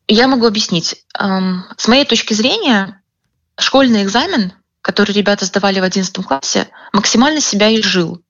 я 0.07 0.28
могу 0.28 0.47
объяснить 0.47 1.02
с 1.19 1.88
моей 1.88 2.05
точки 2.05 2.35
зрения 2.35 3.02
школьный 3.59 4.05
экзамен 4.05 4.52
который 4.83 5.11
ребята 5.11 5.47
сдавали 5.47 5.81
в 5.81 5.83
одиннадцатом 5.83 6.23
классе 6.23 6.69
максимально 6.93 7.40
себя 7.40 7.69
и 7.71 7.83
жил 7.83 8.23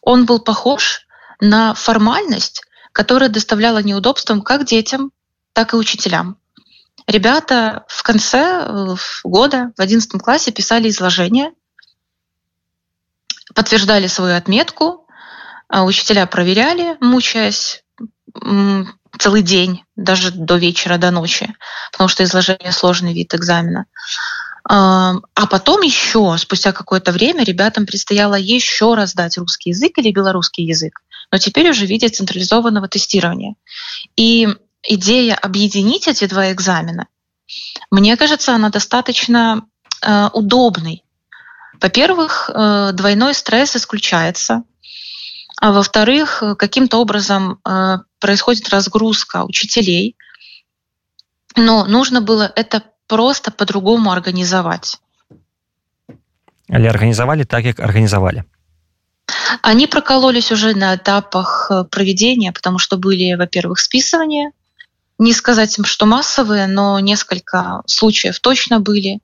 он 0.00 0.24
был 0.24 0.38
похож 0.38 1.04
на 1.40 1.74
формальность 1.74 2.62
которая 2.93 3.29
доставляла 3.29 3.83
неудобством 3.83 4.41
как 4.41 4.65
детям 4.65 5.11
так 5.51 5.73
и 5.73 5.77
учителям 5.77 6.37
ребята 7.07 7.83
в 7.87 8.03
конце 8.03 8.65
э, 8.65 8.95
года 9.23 9.73
в 9.75 9.81
одиннадцатом 9.81 10.19
классе 10.21 10.51
писали 10.51 10.89
изложение 10.89 11.51
подтверждали 13.53 14.07
свою 14.07 14.35
отметку, 14.35 15.07
а 15.67 15.83
учителя 15.83 16.25
проверяли, 16.25 16.97
мучаясь 17.01 17.83
целый 19.19 19.41
день, 19.41 19.83
даже 19.95 20.31
до 20.31 20.57
вечера, 20.57 20.97
до 20.97 21.11
ночи, 21.11 21.53
потому 21.91 22.07
что 22.07 22.23
изложение 22.23 22.71
сложный 22.71 23.13
вид 23.13 23.33
экзамена. 23.35 23.85
А 24.65 25.19
потом 25.49 25.81
еще, 25.81 26.35
спустя 26.37 26.71
какое-то 26.71 27.11
время, 27.11 27.43
ребятам 27.43 27.85
предстояло 27.85 28.35
еще 28.35 28.95
раз 28.95 29.13
дать 29.13 29.37
русский 29.37 29.69
язык 29.71 29.97
или 29.97 30.11
белорусский 30.11 30.65
язык, 30.65 31.01
но 31.33 31.39
теперь 31.39 31.71
уже 31.71 31.87
в 31.87 31.89
виде 31.89 32.09
централизованного 32.09 32.87
тестирования. 32.87 33.55
И 34.15 34.47
идея 34.83 35.33
объединить 35.33 36.07
эти 36.07 36.25
два 36.25 36.51
экзамена, 36.51 37.07
мне 37.89 38.15
кажется, 38.17 38.53
она 38.53 38.69
достаточно 38.69 39.63
э, 40.03 40.29
удобной, 40.33 41.03
во-первых, 41.81 42.51
э, 42.53 42.91
двойной 42.93 43.33
стресс 43.33 43.75
исключается. 43.75 44.61
А 45.59 45.71
во-вторых, 45.71 46.43
каким-то 46.59 46.97
образом 46.97 47.59
э, 47.67 47.97
происходит 48.19 48.69
разгрузка 48.69 49.43
учителей. 49.43 50.15
Но 51.55 51.85
нужно 51.85 52.21
было 52.21 52.51
это 52.55 52.83
просто 53.07 53.49
по-другому 53.49 54.11
организовать. 54.11 54.99
Але 56.69 56.89
организовали 56.89 57.43
так, 57.43 57.63
как 57.63 57.79
организовали. 57.79 58.45
Они 59.61 59.87
прокололись 59.87 60.51
уже 60.51 60.75
на 60.75 60.95
этапах 60.95 61.67
э, 61.69 61.83
проведения, 61.85 62.51
потому 62.51 62.79
что 62.79 62.97
были, 62.97 63.33
во-первых, 63.35 63.79
списывания. 63.79 64.51
Не 65.17 65.33
сказать 65.33 65.77
им, 65.77 65.85
что 65.85 66.05
массовые, 66.05 66.67
но 66.67 66.99
несколько 66.99 67.81
случаев 67.85 68.39
точно 68.39 68.79
были. 68.79 69.19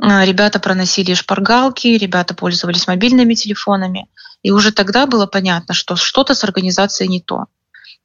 А, 0.00 0.24
ребята 0.24 0.60
проносили 0.60 1.14
шпаргалки, 1.14 1.88
ребята 1.88 2.34
пользовались 2.34 2.86
мобильными 2.86 3.34
телефонами. 3.34 4.08
И 4.42 4.50
уже 4.50 4.72
тогда 4.72 5.06
было 5.06 5.26
понятно, 5.26 5.74
что 5.74 5.96
что-то 5.96 6.34
с 6.34 6.44
организацией 6.44 7.08
не 7.08 7.20
то. 7.20 7.46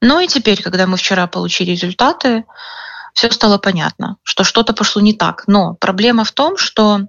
Но 0.02 0.20
и 0.20 0.28
теперь, 0.28 0.62
когда 0.62 0.88
мы 0.88 0.98
вчера 0.98 1.28
получили 1.28 1.72
результаты, 1.72 2.46
все 3.14 3.32
стало 3.32 3.58
понятно, 3.58 4.18
что 4.24 4.44
что-то 4.44 4.74
пошло 4.74 5.02
не 5.02 5.14
так. 5.14 5.44
Но 5.48 5.76
проблема 5.76 6.26
в 6.26 6.32
том, 6.34 6.58
что 6.58 7.02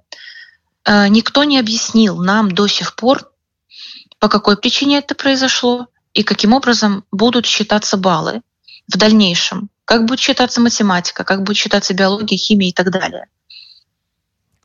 э, 0.85 1.07
никто 1.09 1.43
не 1.43 1.59
объяснил 1.59 2.23
нам 2.23 2.49
до 2.51 2.67
сих 2.67 2.95
пор, 2.95 3.29
по 4.19 4.29
какой 4.29 4.57
причине 4.57 4.99
это 4.99 5.15
произошло 5.15 5.87
и 6.13 6.23
каким 6.23 6.53
образом 6.53 7.03
будут 7.11 7.45
считаться 7.45 7.97
баллы 7.97 8.41
в 8.91 8.97
дальнейшем. 8.97 9.69
Как 9.85 10.05
будет 10.05 10.19
считаться 10.19 10.59
математика, 10.61 11.23
как 11.23 11.43
будет 11.43 11.57
считаться 11.57 11.93
биология, 11.93 12.37
химия 12.37 12.69
и 12.69 12.73
так 12.73 12.91
далее. 12.91 13.27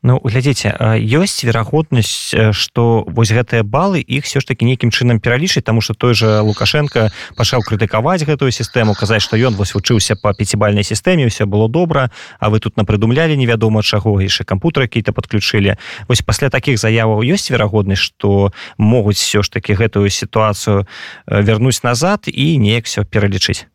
Ну 0.03 0.19
глядзіце 0.19 0.99
ёсць 0.99 1.47
верагоднасць 1.47 2.35
што 2.51 3.07
вось 3.07 3.31
гэтыя 3.31 3.63
балы 3.63 4.03
іх 4.03 4.27
все 4.27 4.43
ж 4.43 4.51
таки 4.51 4.67
нейкім 4.67 4.91
чынам 4.91 5.23
пералічыць 5.23 5.63
тому 5.63 5.79
что 5.79 5.95
той 5.95 6.11
же 6.13 6.43
лукашенко 6.43 7.07
пачаў 7.39 7.63
крытыкаваць 7.63 8.27
гэтую 8.27 8.51
сістэму 8.51 8.99
казаць 8.99 9.23
што 9.23 9.39
ён 9.39 9.55
вось 9.55 9.71
вучыўся 9.71 10.19
по 10.19 10.35
пяцібальнай 10.35 10.83
сістэме 10.83 11.31
все 11.31 11.47
было 11.47 11.71
добра 11.71 12.11
а 12.43 12.51
вы 12.51 12.59
тут 12.59 12.75
напрыдумлялі 12.75 13.39
невядома 13.39 13.79
чаго 13.79 14.19
яшчэ 14.19 14.43
кампутер 14.43 14.91
какие-то 14.91 15.15
подключылі 15.15 15.79
вось 16.11 16.19
пасля 16.19 16.51
таких 16.51 16.83
заяваў 16.83 17.23
ёсць 17.23 17.47
верагоднасць 17.47 18.03
что 18.03 18.51
могуць 18.75 19.23
все 19.23 19.39
ж 19.39 19.47
таки 19.47 19.71
гэтую 19.71 20.11
сітуацыю 20.11 20.83
вярнуць 21.27 21.79
назад 21.87 22.27
і 22.27 22.59
неяк 22.59 22.91
все 22.91 23.07
пералічыць 23.07 23.71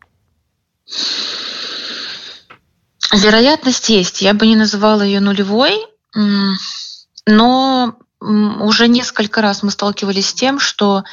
вероятность 3.12 3.88
есть. 3.88 4.20
Я 4.20 4.35
бы 4.35 4.47
не 4.47 4.56
называла 4.56 5.00
ее 5.00 5.20
нулевой 5.20 5.88
но 7.27 7.97
уже 8.21 8.89
несколько 8.89 9.41
раз 9.41 9.63
мы 9.63 9.71
сталкивались 9.71 10.31
с 10.31 10.35
тем, 10.35 10.59
что 10.59 11.05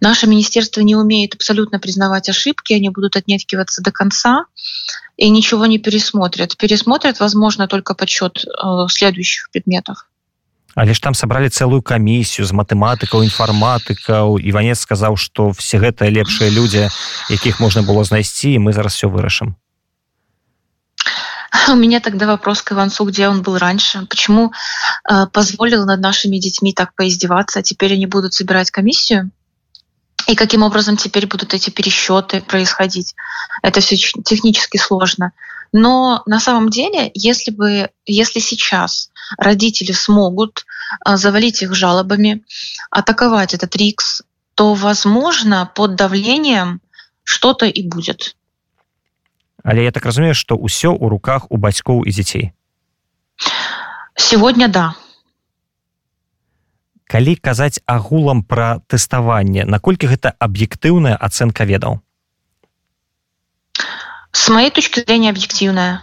наше 0.00 0.26
министерство 0.26 0.80
не 0.80 0.96
умеет 0.96 1.34
абсолютно 1.34 1.78
признавать 1.78 2.28
ошибки, 2.28 2.72
они 2.72 2.88
будут 2.88 3.14
отнекиваться 3.16 3.82
до 3.82 3.92
конца 3.92 4.44
и 5.16 5.30
ничего 5.30 5.66
не 5.66 5.78
пересмотрят. 5.78 6.56
Пересмотрят, 6.56 7.20
возможно, 7.20 7.68
только 7.68 7.94
подсчет 7.94 8.44
э, 8.44 8.86
следующих 8.88 9.50
предметов. 9.52 10.06
Але 10.74 10.94
ж 10.94 11.02
там 11.02 11.14
сабралі 11.14 11.48
цэлую 11.48 11.82
камісію 11.82 12.46
з 12.46 12.54
матэматыкаў 12.54 13.26
інфарматыкаў 13.26 14.38
іванец 14.38 14.78
сказаў 14.86 15.18
што 15.18 15.50
все 15.50 15.82
гэтыя 15.82 16.06
лепшыя 16.06 16.54
людзі 16.54 16.86
якіх 17.34 17.58
можна 17.58 17.82
было 17.82 18.04
знайсці 18.04 18.62
мы 18.62 18.70
зараз 18.70 18.94
все 18.94 19.10
вырашым 19.10 19.58
У 21.68 21.74
меня 21.74 22.00
тогда 22.00 22.26
вопрос 22.26 22.62
к 22.62 22.72
Иванцу, 22.72 23.04
где 23.04 23.28
он 23.28 23.42
был 23.42 23.58
раньше, 23.58 24.06
почему 24.06 24.52
э, 25.08 25.26
позволил 25.32 25.86
над 25.86 26.00
нашими 26.00 26.38
детьми 26.38 26.72
так 26.72 26.94
поиздеваться, 26.94 27.60
а 27.60 27.62
теперь 27.62 27.94
они 27.94 28.06
будут 28.06 28.34
собирать 28.34 28.70
комиссию? 28.70 29.30
И 30.26 30.34
каким 30.34 30.62
образом 30.62 30.96
теперь 30.96 31.26
будут 31.26 31.54
эти 31.54 31.70
пересчеты 31.70 32.42
происходить? 32.42 33.14
Это 33.62 33.80
все 33.80 33.96
технически 33.96 34.76
сложно. 34.76 35.32
Но 35.72 36.22
на 36.26 36.40
самом 36.40 36.68
деле, 36.70 37.10
если 37.14 37.50
бы, 37.50 37.90
если 38.04 38.40
сейчас 38.40 39.10
родители 39.38 39.92
смогут 39.92 40.64
э, 41.06 41.16
завалить 41.16 41.62
их 41.62 41.74
жалобами, 41.74 42.44
атаковать 42.90 43.54
этот 43.54 43.74
РИКС, 43.74 44.22
то, 44.54 44.74
возможно, 44.74 45.70
под 45.74 45.94
давлением 45.94 46.80
что-то 47.24 47.66
и 47.66 47.86
будет. 47.86 48.34
Але 49.68 49.84
я 49.84 49.92
так 49.92 50.06
разумею 50.06 50.34
что 50.34 50.56
ўсё 50.56 50.96
у 50.96 51.08
руках 51.12 51.44
у 51.52 51.60
бацькоў 51.60 52.08
і 52.08 52.10
дзяцей. 52.10 52.56
Сегодня 54.16 54.68
да. 54.68 54.96
Калі 57.04 57.36
казаць 57.36 57.76
агулам 57.84 58.40
пра 58.48 58.80
тэставанне 58.88 59.68
наколькі 59.68 60.08
гэта 60.08 60.32
аб'ектыўная 60.40 61.20
ацэнка 61.20 61.68
ведаў? 61.68 62.00
С 64.32 64.48
моей 64.48 64.72
точки 64.72 65.04
зрения 65.04 65.36
аб'ектыўная. 65.36 66.00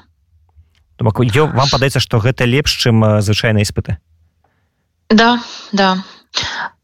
Вам 1.01 1.67
падаецца 1.73 1.99
что 1.99 2.21
гэта 2.21 2.45
лепш 2.45 2.69
чым 2.77 3.01
звычайныя 3.01 3.65
іспыты? 3.65 3.97
Да 5.09 5.41
да. 5.73 6.05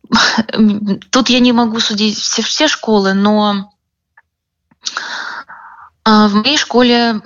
Тут 1.14 1.30
я 1.30 1.40
не 1.40 1.54
могу 1.54 1.80
судить 1.80 2.18
все 2.18 2.42
все 2.42 2.68
школы 2.68 3.14
но 3.14 3.70
а, 4.90 5.31
в 6.06 6.34
моей 6.34 6.58
школе 6.58 7.22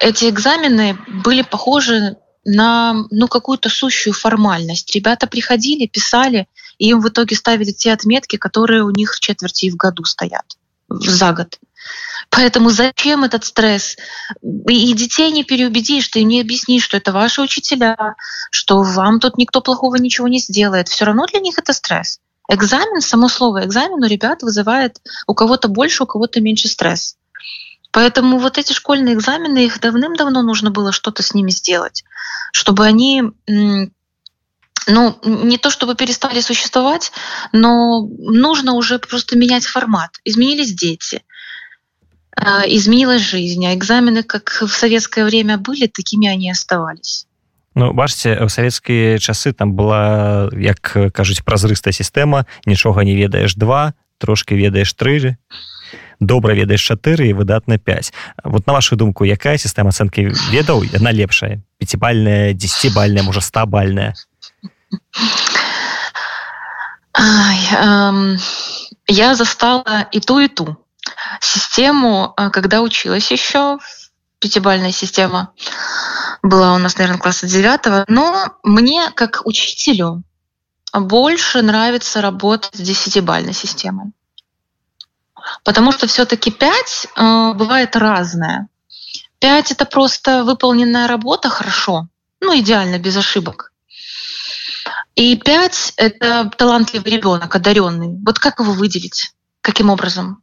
эти 0.00 0.28
экзамены 0.28 0.98
были 1.24 1.42
похожи 1.42 2.16
на 2.44 3.04
ну, 3.10 3.28
какую-то 3.28 3.68
сущую 3.68 4.14
формальность. 4.14 4.94
Ребята 4.94 5.26
приходили, 5.26 5.86
писали, 5.86 6.48
и 6.78 6.88
им 6.88 7.00
в 7.00 7.08
итоге 7.08 7.36
ставили 7.36 7.70
те 7.70 7.92
отметки, 7.92 8.36
которые 8.36 8.82
у 8.82 8.90
них 8.90 9.14
в 9.14 9.20
четверти 9.20 9.70
в 9.70 9.76
году 9.76 10.04
стоят 10.04 10.56
за 10.88 11.32
год. 11.32 11.58
Поэтому 12.30 12.70
зачем 12.70 13.24
этот 13.24 13.44
стресс? 13.44 13.96
И 14.42 14.92
детей 14.94 15.30
не 15.30 15.44
переубедишь, 15.44 16.08
ты 16.08 16.22
не 16.22 16.40
объяснишь, 16.40 16.84
что 16.84 16.96
это 16.96 17.12
ваши 17.12 17.42
учителя, 17.42 18.16
что 18.50 18.82
вам 18.82 19.20
тут 19.20 19.36
никто 19.36 19.60
плохого 19.60 19.96
ничего 19.96 20.28
не 20.28 20.38
сделает. 20.38 20.88
Все 20.88 21.04
равно 21.04 21.26
для 21.26 21.40
них 21.40 21.58
это 21.58 21.72
стресс. 21.72 22.18
Экзамен, 22.48 23.00
само 23.00 23.28
слово 23.28 23.64
экзамен 23.64 24.02
у 24.02 24.06
ребят 24.06 24.42
вызывает 24.42 24.98
у 25.26 25.34
кого-то 25.34 25.68
больше, 25.68 26.04
у 26.04 26.06
кого-то 26.06 26.40
меньше 26.40 26.68
стресс. 26.68 27.16
Поэтому 27.91 28.37
вот 28.37 28.57
эти 28.57 28.73
школьные 28.73 29.15
экзамены, 29.15 29.65
их 29.65 29.79
давным-давно 29.79 30.41
нужно 30.41 30.71
было 30.71 30.91
что-то 30.91 31.23
с 31.23 31.33
ними 31.33 31.49
сделать, 31.51 32.03
чтобы 32.51 32.85
они 32.85 33.23
ну, 34.87 35.19
не 35.23 35.57
то 35.57 35.69
чтобы 35.69 35.95
перестали 35.95 36.39
существовать, 36.39 37.11
но 37.51 38.07
нужно 38.19 38.73
уже 38.73 38.99
просто 38.99 39.37
менять 39.37 39.65
формат. 39.65 40.11
Изменились 40.23 40.73
дети, 40.73 41.23
э, 42.35 42.41
изменилась 42.67 43.21
жизнь, 43.21 43.65
а 43.65 43.73
экзамены, 43.73 44.23
как 44.23 44.61
в 44.61 44.69
советское 44.69 45.25
время 45.25 45.57
были, 45.57 45.87
такими 45.87 46.27
они 46.27 46.49
оставались. 46.49 47.27
Ну 47.77 47.93
бачце 47.93 48.33
ў 48.33 48.49
савецкія 48.49 49.21
часы 49.21 49.53
там 49.53 49.77
была 49.77 50.49
як 50.57 50.81
кажуць 51.13 51.45
празрыстая 51.45 51.93
сістэма 51.93 52.49
нічога 52.65 53.05
не 53.05 53.13
ведаеш 53.13 53.53
два 53.53 53.93
трошки 54.17 54.57
ведаеш 54.57 54.89
тры 54.97 55.37
добра 56.21 56.53
ведаеш 56.53 56.81
чатыры 56.81 57.29
і 57.29 57.33
выдатна 57.33 57.77
5 57.77 58.13
вот 58.43 58.67
на 58.67 58.73
вашу 58.73 58.95
думку 58.95 59.25
якая 59.25 59.57
сістэма 59.57 59.89
ацэнкі 59.89 60.33
ведаў 60.51 60.83
яна 60.83 61.11
лепшая 61.11 61.61
пяцібальная 61.77 62.53
десятибальная 62.53 63.23
можа 63.23 63.41
стабальная 63.41 64.13
эм, 67.15 68.37
я 69.07 69.35
застала 69.35 70.07
и 70.11 70.19
ту 70.19 70.39
и 70.39 70.47
ту 70.47 70.77
систему 71.41 72.33
когда 72.51 72.81
училась 72.81 73.31
еще 73.31 73.79
пятибальная 74.39 74.91
система 74.91 75.53
была 76.47 76.73
у 76.73 76.77
нас, 76.77 76.97
наверное, 76.97 77.19
класса 77.19 77.47
девятого. 77.47 78.05
Но 78.07 78.57
мне, 78.63 79.11
как 79.15 79.41
учителю, 79.45 80.23
больше 80.93 81.61
нравится 81.61 82.21
работать 82.21 82.75
с 82.75 82.79
десятибальной 82.79 83.53
системой. 83.53 84.11
Потому 85.64 85.92
что 85.92 86.06
все-таки 86.06 86.50
пять 86.50 87.06
э, 87.16 87.52
бывает 87.54 87.96
разное. 87.96 88.68
Пять 89.38 89.72
это 89.72 89.84
просто 89.84 90.44
выполненная 90.44 91.08
работа 91.08 91.48
хорошо, 91.48 92.06
ну 92.40 92.56
идеально, 92.58 92.98
без 92.98 93.16
ошибок. 93.16 93.72
И 95.14 95.36
пять 95.36 95.92
это 95.96 96.50
талантливый 96.56 97.12
ребенок, 97.12 97.54
одаренный. 97.54 98.18
Вот 98.24 98.38
как 98.38 98.60
его 98.60 98.72
выделить? 98.72 99.32
Каким 99.60 99.90
образом? 99.90 100.42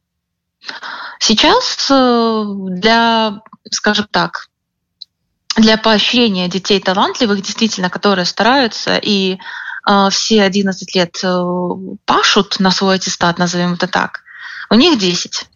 Сейчас 1.20 1.88
э, 1.90 2.44
для, 2.70 3.42
скажем 3.72 4.08
так, 4.12 4.50
для 5.56 5.78
поощрения 5.78 6.48
детей 6.48 6.80
талантливых, 6.80 7.42
действительно, 7.42 7.90
которые 7.90 8.26
стараются 8.26 8.98
и 8.98 9.38
э, 9.88 10.10
все 10.12 10.44
11 10.44 10.96
лет 10.96 11.20
э, 11.24 11.44
пашут 12.06 12.60
на 12.60 12.72
свой 12.72 12.96
аттестат, 12.96 13.38
назовем 13.38 13.74
это 13.74 13.88
так, 13.88 14.22
у 14.71 14.75
них 14.75 14.99
10. 14.99 15.49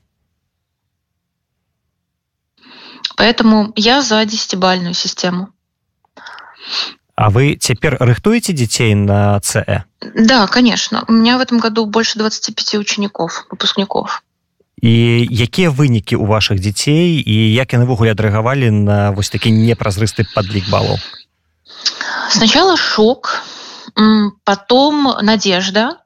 Поэтому 3.16 3.72
я 3.76 4.02
за 4.02 4.24
десятибальную 4.24 4.94
систему. 4.94 5.48
А 7.16 7.30
вы 7.30 7.56
теперь 7.56 7.96
рыхтуете 7.96 8.52
детей 8.52 8.94
на 8.94 9.40
ЦЭ? 9.40 9.84
Да, 10.14 10.46
конечно. 10.46 11.04
У 11.08 11.12
меня 11.12 11.36
в 11.36 11.40
этом 11.40 11.58
году 11.58 11.84
больше 11.86 12.18
25 12.18 12.74
учеников, 12.74 13.46
выпускников. 13.50 14.22
і 14.82 15.26
якія 15.30 15.70
вынікі 15.70 16.16
у 16.16 16.26
ваших 16.26 16.60
дзяцей 16.60 17.22
і 17.26 17.54
як 17.54 17.74
яны 17.74 17.84
ввогуле 17.84 18.14
адрэагавалі 18.14 18.70
на 18.70 19.10
вось 19.10 19.30
такі 19.30 19.50
непразрысты 19.50 20.22
падлік 20.34 20.70
балаў 20.70 21.02
сначала 22.30 22.76
шок 22.76 23.42
потом 24.44 25.18
надежда 25.22 25.98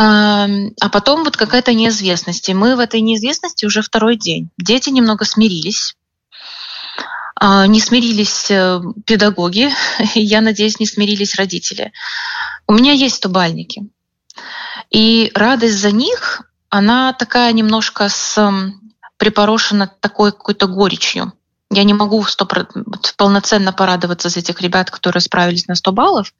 а 0.00 0.88
потом 0.92 1.24
вот 1.24 1.36
какая-то 1.36 1.74
неизвестность. 1.74 2.48
И 2.48 2.54
мы 2.54 2.76
в 2.76 2.78
этой 2.78 3.00
неизвестности 3.00 3.66
уже 3.66 3.82
второй 3.82 4.16
день. 4.16 4.50
Дети 4.56 4.90
немного 4.90 5.24
смирились. 5.24 5.96
Не 7.40 7.80
смирились 7.80 8.50
э, 8.50 8.80
педагоги. 9.06 9.70
Я 10.14 10.40
надеюсь 10.40 10.80
не 10.80 10.86
смирились 10.86 11.36
родители. 11.36 11.92
У 12.66 12.72
меня 12.72 12.92
есть 12.92 13.22
тубальники 13.22 13.88
и 14.90 15.30
радость 15.34 15.78
за 15.78 15.90
них 15.90 16.42
она 16.70 17.12
такая 17.12 17.52
немножко 17.52 18.08
с 18.08 18.38
припорошена 19.16 19.86
такой 20.00 20.32
какой-то 20.32 20.66
горечью. 20.66 21.32
Я 21.70 21.84
не 21.84 21.92
могу 21.92 22.24
100, 22.24 22.48
полноценно 23.16 23.72
порадоваться 23.72 24.30
за 24.30 24.40
этих 24.40 24.60
ребят, 24.62 24.90
которые 24.90 25.20
справились 25.20 25.68
на 25.68 25.74
100 25.74 25.92
баллов, 25.92 26.34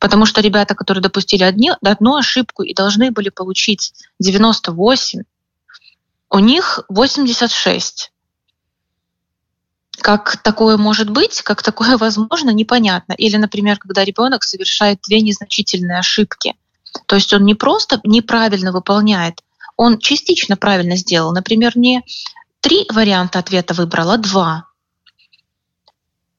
потому 0.00 0.26
что 0.26 0.40
ребята, 0.40 0.74
которые 0.74 1.00
допустили 1.00 1.44
одни, 1.44 1.70
одну 1.80 2.16
ошибку 2.16 2.64
и 2.64 2.74
должны 2.74 3.12
были 3.12 3.28
получить 3.28 3.92
98, 4.18 5.22
у 6.30 6.38
них 6.40 6.80
86. 6.88 8.10
Как 10.00 10.38
такое 10.38 10.76
может 10.76 11.08
быть, 11.08 11.42
как 11.42 11.62
такое 11.62 11.96
возможно, 11.98 12.50
непонятно. 12.50 13.12
Или, 13.12 13.36
например, 13.36 13.78
когда 13.78 14.04
ребенок 14.04 14.42
совершает 14.42 14.98
две 15.06 15.20
незначительные 15.20 16.00
ошибки. 16.00 16.56
То 17.06 17.14
есть 17.14 17.32
он 17.32 17.44
не 17.44 17.54
просто 17.54 18.00
неправильно 18.02 18.72
выполняет, 18.72 19.42
он 19.76 19.98
частично 19.98 20.56
правильно 20.56 20.96
сделал. 20.96 21.32
Например, 21.32 21.76
не 21.76 22.02
три 22.64 22.86
варианта 22.90 23.40
ответа 23.40 23.74
выбрал, 23.74 24.10
а 24.10 24.16
два. 24.16 24.64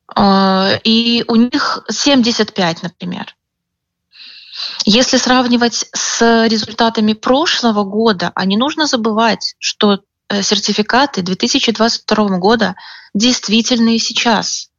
А, 0.08 0.72
и 0.84 1.24
у 1.28 1.36
них 1.36 1.86
75, 1.88 2.82
например. 2.82 3.36
Если 4.86 5.18
сравнивать 5.18 5.86
с 5.94 6.48
результатами 6.48 7.14
прошлого 7.14 7.84
года, 7.84 8.32
а 8.34 8.46
не 8.46 8.58
нужно 8.58 8.88
забывать, 8.88 9.56
что 9.60 10.00
э, 10.30 10.42
сертификаты 10.42 11.22
2022 11.22 12.40
года 12.40 12.76
действительно 13.14 13.90
и 13.90 14.00
сейчас. 14.00 14.72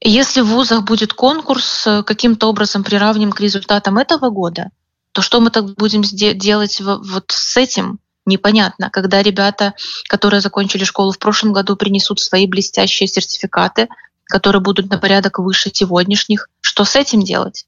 Если 0.00 0.42
в 0.42 0.46
вузах 0.46 0.84
будет 0.84 1.12
конкурс, 1.12 1.88
э, 1.88 2.04
каким-то 2.04 2.46
образом 2.46 2.84
приравним 2.84 3.32
к 3.32 3.40
результатам 3.40 3.98
этого 3.98 4.30
года– 4.30 4.70
то 5.14 5.22
что 5.22 5.38
мы 5.38 5.50
так 5.50 5.76
будем 5.76 6.02
делать 6.02 6.80
вот 6.80 7.24
с 7.28 7.56
этим? 7.56 8.00
Непонятно. 8.25 8.89
Когда 8.89 9.23
ребята, 9.23 9.73
которые 10.07 10.41
закончили 10.41 10.83
школу 10.83 11.11
в 11.11 11.19
прошлом 11.19 11.53
году, 11.53 11.75
принесут 11.75 12.19
свои 12.19 12.47
блестящие 12.47 13.07
сертификаты, 13.07 13.87
которые 14.25 14.61
будут 14.61 14.89
на 14.89 14.97
порядок 14.97 15.39
выше 15.39 15.71
сегодняшних, 15.73 16.47
что 16.61 16.85
с 16.85 16.95
этим 16.95 17.23
делать? 17.23 17.65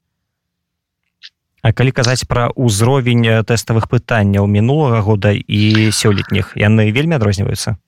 А 1.62 1.70
калі 1.70 1.94
казаць 1.94 2.26
пра 2.26 2.50
ўзровень 2.58 3.22
э, 3.22 3.46
тэставых 3.46 3.86
пытанняў 3.86 4.50
мінулага 4.50 4.98
года 5.06 5.30
і 5.30 5.94
сёлетніх 5.94 6.58
яны 6.58 6.90
вельмі 6.90 7.14
адрозніваюцца 7.22 7.78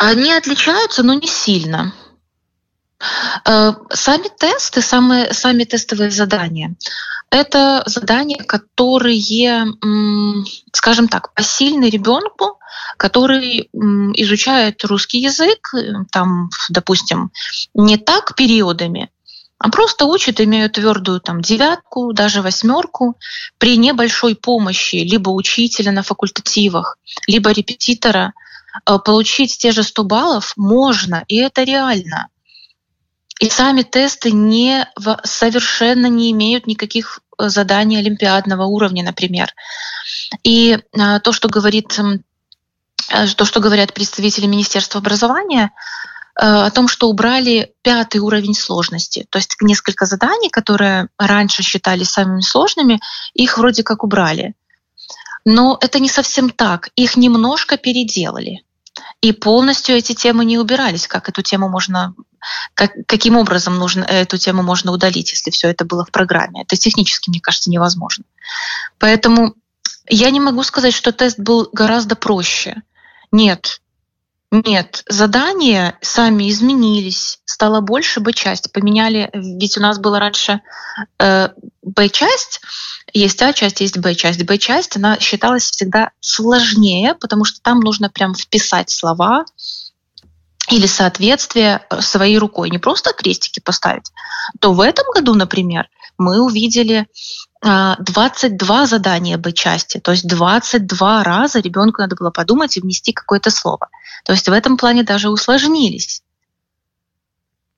они 0.00 0.32
отличаются 0.32 1.04
но 1.04 1.12
не 1.12 1.28
сильно 1.28 1.92
Э, 3.46 3.72
сами 3.90 4.28
тесты, 4.38 4.82
самые, 4.82 5.32
сами 5.32 5.64
тестовые 5.64 6.10
задания, 6.10 6.74
это 7.35 7.83
задания, 7.85 8.37
которые, 8.37 9.73
скажем 10.71 11.07
так, 11.07 11.33
посильны 11.33 11.89
ребенку, 11.89 12.59
который 12.97 13.69
изучает 13.73 14.83
русский 14.85 15.19
язык, 15.19 15.73
там, 16.11 16.49
допустим, 16.69 17.31
не 17.73 17.97
так 17.97 18.35
периодами, 18.35 19.09
а 19.57 19.69
просто 19.69 20.05
учат, 20.05 20.41
имеют 20.41 20.73
твердую 20.73 21.21
там 21.21 21.41
девятку, 21.41 22.13
даже 22.13 22.41
восьмерку 22.41 23.17
при 23.57 23.77
небольшой 23.77 24.35
помощи 24.35 24.97
либо 24.97 25.29
учителя 25.29 25.91
на 25.91 26.03
факультативах, 26.03 26.97
либо 27.27 27.51
репетитора 27.51 28.33
э, 28.85 28.99
получить 28.99 29.57
те 29.57 29.71
же 29.71 29.83
100 29.83 30.03
баллов 30.03 30.53
можно, 30.57 31.23
и 31.27 31.37
это 31.37 31.63
реально. 31.63 32.27
И 33.39 33.49
сами 33.49 33.81
тесты 33.81 34.31
не, 34.31 34.87
совершенно 35.23 36.07
не 36.07 36.31
имеют 36.31 36.67
никаких 36.67 37.19
э, 37.37 37.49
заданий 37.49 37.97
олимпиадного 37.97 38.63
уровня, 38.63 39.03
например. 39.03 39.53
И 40.43 40.79
а, 40.97 41.19
то, 41.19 41.33
что 41.33 41.49
говорит 41.49 41.99
э, 41.99 43.27
то, 43.35 43.45
что 43.45 43.59
говорят 43.59 43.93
представители 43.93 44.45
Министерства 44.45 45.01
образования, 45.01 45.71
э, 46.39 46.45
о 46.45 46.71
том, 46.71 46.87
что 46.87 47.09
убрали 47.09 47.73
пятый 47.81 48.19
уровень 48.19 48.55
сложности. 48.55 49.27
То 49.29 49.37
есть 49.37 49.57
несколько 49.59 50.05
заданий, 50.05 50.49
которые 50.49 51.09
раньше 51.17 51.61
считались 51.61 52.11
самыми 52.11 52.41
сложными, 52.41 53.01
их 53.33 53.57
вроде 53.57 53.83
как 53.83 54.05
убрали. 54.05 54.53
Но 55.43 55.77
это 55.81 55.99
не 55.99 56.09
совсем 56.09 56.49
так. 56.49 56.89
Их 56.95 57.17
немножко 57.17 57.77
переделали. 57.77 58.63
И 59.21 59.33
полностью 59.33 59.95
эти 59.95 60.13
темы 60.13 60.45
не 60.45 60.57
убирались. 60.57 61.07
Как 61.07 61.29
эту 61.29 61.41
тему 61.41 61.69
можно 61.69 62.15
как, 62.73 62.91
каким 63.07 63.37
образом 63.37 63.77
нужно 63.77 64.03
эту 64.03 64.37
тему 64.37 64.63
можно 64.63 64.91
удалить, 64.91 65.31
если 65.31 65.51
все 65.51 65.69
это 65.69 65.85
было 65.85 66.05
в 66.05 66.11
программе. 66.11 66.63
Это 66.63 66.75
технически, 66.75 67.29
мне 67.29 67.39
кажется, 67.39 67.69
невозможно. 67.69 68.25
Поэтому 68.99 69.55
я 70.07 70.29
не 70.29 70.39
могу 70.39 70.63
сказать, 70.63 70.93
что 70.93 71.11
тест 71.11 71.39
был 71.39 71.69
гораздо 71.71 72.15
проще. 72.15 72.81
Нет, 73.31 73.81
нет, 74.51 75.03
задания 75.09 75.97
сами 76.01 76.49
изменились, 76.49 77.39
стало 77.45 77.81
больше 77.81 78.19
Б-часть, 78.19 78.71
поменяли, 78.71 79.29
ведь 79.33 79.77
у 79.77 79.81
нас 79.81 79.99
было 79.99 80.19
раньше 80.19 80.61
э, 81.19 81.49
Б-часть, 81.81 82.61
есть 83.11 83.41
А-часть, 83.41 83.81
есть 83.81 83.97
Б-часть. 83.97 84.43
Б-часть, 84.43 84.95
она 84.95 85.19
считалась 85.19 85.69
всегда 85.69 86.11
сложнее, 86.19 87.15
потому 87.15 87.43
что 87.43 87.59
там 87.61 87.79
нужно 87.79 88.09
прям 88.09 88.33
вписать 88.33 88.89
слова, 88.89 89.45
или 90.69 90.87
соответствие 90.87 91.85
своей 91.99 92.37
рукой, 92.37 92.69
не 92.69 92.77
просто 92.77 93.13
крестики 93.13 93.59
поставить, 93.59 94.11
то 94.59 94.73
в 94.73 94.81
этом 94.81 95.05
году, 95.13 95.33
например, 95.35 95.89
мы 96.17 96.41
увидели 96.41 97.07
22 97.61 98.85
задания 98.85 99.37
Б-части, 99.37 99.99
то 99.99 100.11
есть 100.11 100.27
22 100.27 101.23
раза 101.23 101.59
ребенку 101.59 102.01
надо 102.01 102.15
было 102.15 102.31
подумать 102.31 102.77
и 102.77 102.81
внести 102.81 103.11
какое-то 103.11 103.49
слово. 103.49 103.89
То 104.23 104.33
есть 104.33 104.47
в 104.47 104.51
этом 104.51 104.77
плане 104.77 105.03
даже 105.03 105.29
усложнились. 105.29 106.21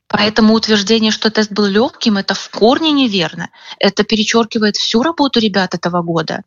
Поэтому 0.08 0.54
утверждение, 0.54 1.12
что 1.12 1.30
тест 1.30 1.52
был 1.52 1.66
легким, 1.66 2.18
это 2.18 2.34
в 2.34 2.50
корне 2.50 2.92
неверно. 2.92 3.50
Это 3.78 4.04
перечеркивает 4.04 4.78
всю 4.78 5.04
работу 5.04 5.40
ребят 5.40 5.76
этого 5.76 6.02
года. 6.02 6.44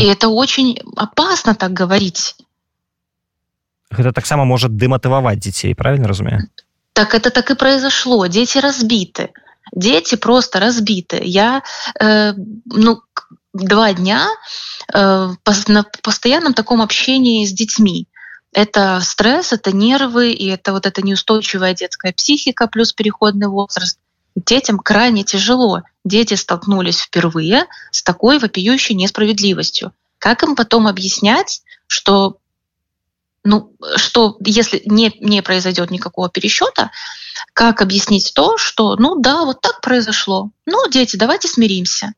И 0.00 0.04
это 0.04 0.28
очень 0.28 0.80
опасно 0.96 1.54
так 1.54 1.72
говорить. 1.72 2.34
Это 3.98 4.12
так 4.12 4.26
само 4.26 4.44
может 4.44 4.76
демотивовать 4.76 5.38
детей, 5.38 5.74
правильно 5.74 6.08
разумею? 6.08 6.48
Так 6.92 7.14
это 7.14 7.30
так 7.30 7.50
и 7.50 7.54
произошло. 7.54 8.26
Дети 8.26 8.58
разбиты. 8.58 9.30
Дети 9.72 10.14
просто 10.14 10.60
разбиты. 10.60 11.20
Я 11.22 11.62
э, 12.00 12.32
ну, 12.66 13.00
два 13.52 13.92
дня 13.92 14.28
э, 14.92 15.28
на 15.68 15.86
постоянном 16.02 16.54
таком 16.54 16.80
общении 16.80 17.44
с 17.44 17.52
детьми 17.52 18.06
это 18.56 19.00
стресс, 19.02 19.52
это 19.52 19.70
нервы, 19.70 20.32
и 20.32 20.46
это 20.46 20.72
вот 20.72 20.86
эта 20.86 21.02
неустойчивая 21.02 21.74
детская 21.74 22.14
психика 22.14 22.66
плюс 22.66 22.94
переходный 22.94 23.48
возраст. 23.48 23.98
Детям 24.34 24.78
крайне 24.78 25.24
тяжело. 25.24 25.82
Дети 26.06 26.32
столкнулись 26.34 27.00
впервые 27.00 27.66
с 27.90 28.02
такой 28.02 28.38
вопиющей 28.38 28.94
несправедливостью. 28.94 29.92
Как 30.18 30.42
им 30.42 30.56
потом 30.56 30.86
объяснять, 30.86 31.60
что 31.86 32.38
ну, 33.46 33.72
что 33.96 34.36
если 34.40 34.82
не, 34.84 35.12
не 35.20 35.42
произойдет 35.42 35.90
никакого 35.90 36.28
пересчета, 36.28 36.90
как 37.54 37.80
объяснить 37.80 38.32
то, 38.34 38.58
что, 38.58 38.96
ну 38.96 39.20
да, 39.20 39.44
вот 39.44 39.60
так 39.60 39.80
произошло. 39.80 40.50
Ну, 40.66 40.88
дети, 40.90 41.16
давайте 41.16 41.48
смиримся. 41.48 42.12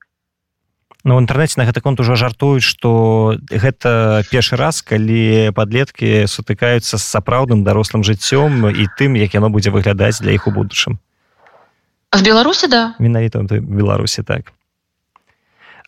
Ну, 1.05 1.15
в 1.17 1.23
інтэрнэце 1.23 1.57
на 1.57 1.65
гэты 1.65 1.81
конт 1.81 2.01
ужо 2.03 2.19
жартуюць 2.19 2.67
што 2.67 3.39
гэта 3.49 4.27
першы 4.29 4.59
раз 4.59 4.83
калі 4.83 5.55
падлеткі 5.55 6.27
сутыкаюцца 6.27 6.99
з 6.99 7.05
сапраўдным 7.05 7.63
дарослым 7.63 8.03
жыццём 8.03 8.67
і 8.67 8.85
тым 8.99 9.15
як 9.15 9.33
яно 9.33 9.49
будзе 9.49 9.71
выглядаць 9.71 10.19
для 10.19 10.35
іх 10.35 10.51
у 10.51 10.53
будучым 10.53 10.99
в 12.11 12.21
беларусе 12.21 12.67
да 12.67 12.99
менавіта 12.99 13.47
беларусі 13.47 14.27
так 14.27 14.53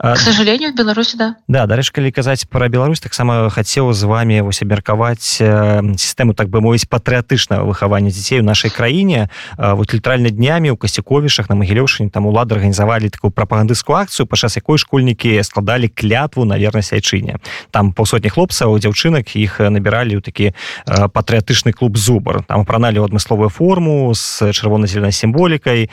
к 0.01 0.17
сожалению 0.17 0.73
в 0.73 0.75
беларуси 0.75 1.17
да. 1.17 1.37
Да 1.49 1.67
дарэч 1.67 1.93
калі 1.93 2.11
казаць 2.11 2.49
про 2.49 2.69
Беларусь 2.69 3.01
таксама 3.01 3.51
хацеў 3.51 3.93
з 3.93 4.05
вами 4.09 4.41
вось 4.41 4.63
абмеркаваць 4.63 5.37
сістэму 5.37 6.33
так 6.33 6.49
бы 6.49 6.65
мовіць 6.65 6.89
патрыятычнага 6.89 7.69
выхавання 7.69 8.09
дзяцей 8.09 8.41
у 8.41 8.43
нашай 8.43 8.71
краіне. 8.71 9.29
Вот 9.59 9.93
літаральна 9.93 10.31
днямі 10.31 10.71
у 10.73 10.77
касцяковішах 10.77 11.51
на 11.51 11.57
магілёўшыне 11.61 12.09
там 12.09 12.25
улады 12.27 12.57
арганізавалі 12.57 13.13
такую 13.13 13.31
прапагандысцкую 13.31 14.01
акцыю 14.01 14.25
падчас 14.25 14.57
якой 14.57 14.79
школьнікі 14.79 15.37
складалі 15.45 15.93
клятву 15.93 16.45
на 16.49 16.57
вернасць 16.57 16.97
айчыне. 16.97 17.37
Там 17.71 17.93
паўсотні 17.93 18.33
хлопцаў 18.33 18.81
дзяўчынак 18.81 19.37
іх 19.37 19.61
набіралі 19.61 20.17
ў 20.17 20.25
такі 20.25 20.57
патрыятычны 20.89 21.77
клуб 21.77 22.01
зубар 22.01 22.41
там 22.49 22.65
апраналі 22.65 23.05
адмысловую 23.05 23.53
форму 23.53 24.15
з 24.17 24.49
чырвона-зеленай 24.57 25.13
сімволікай 25.13 25.91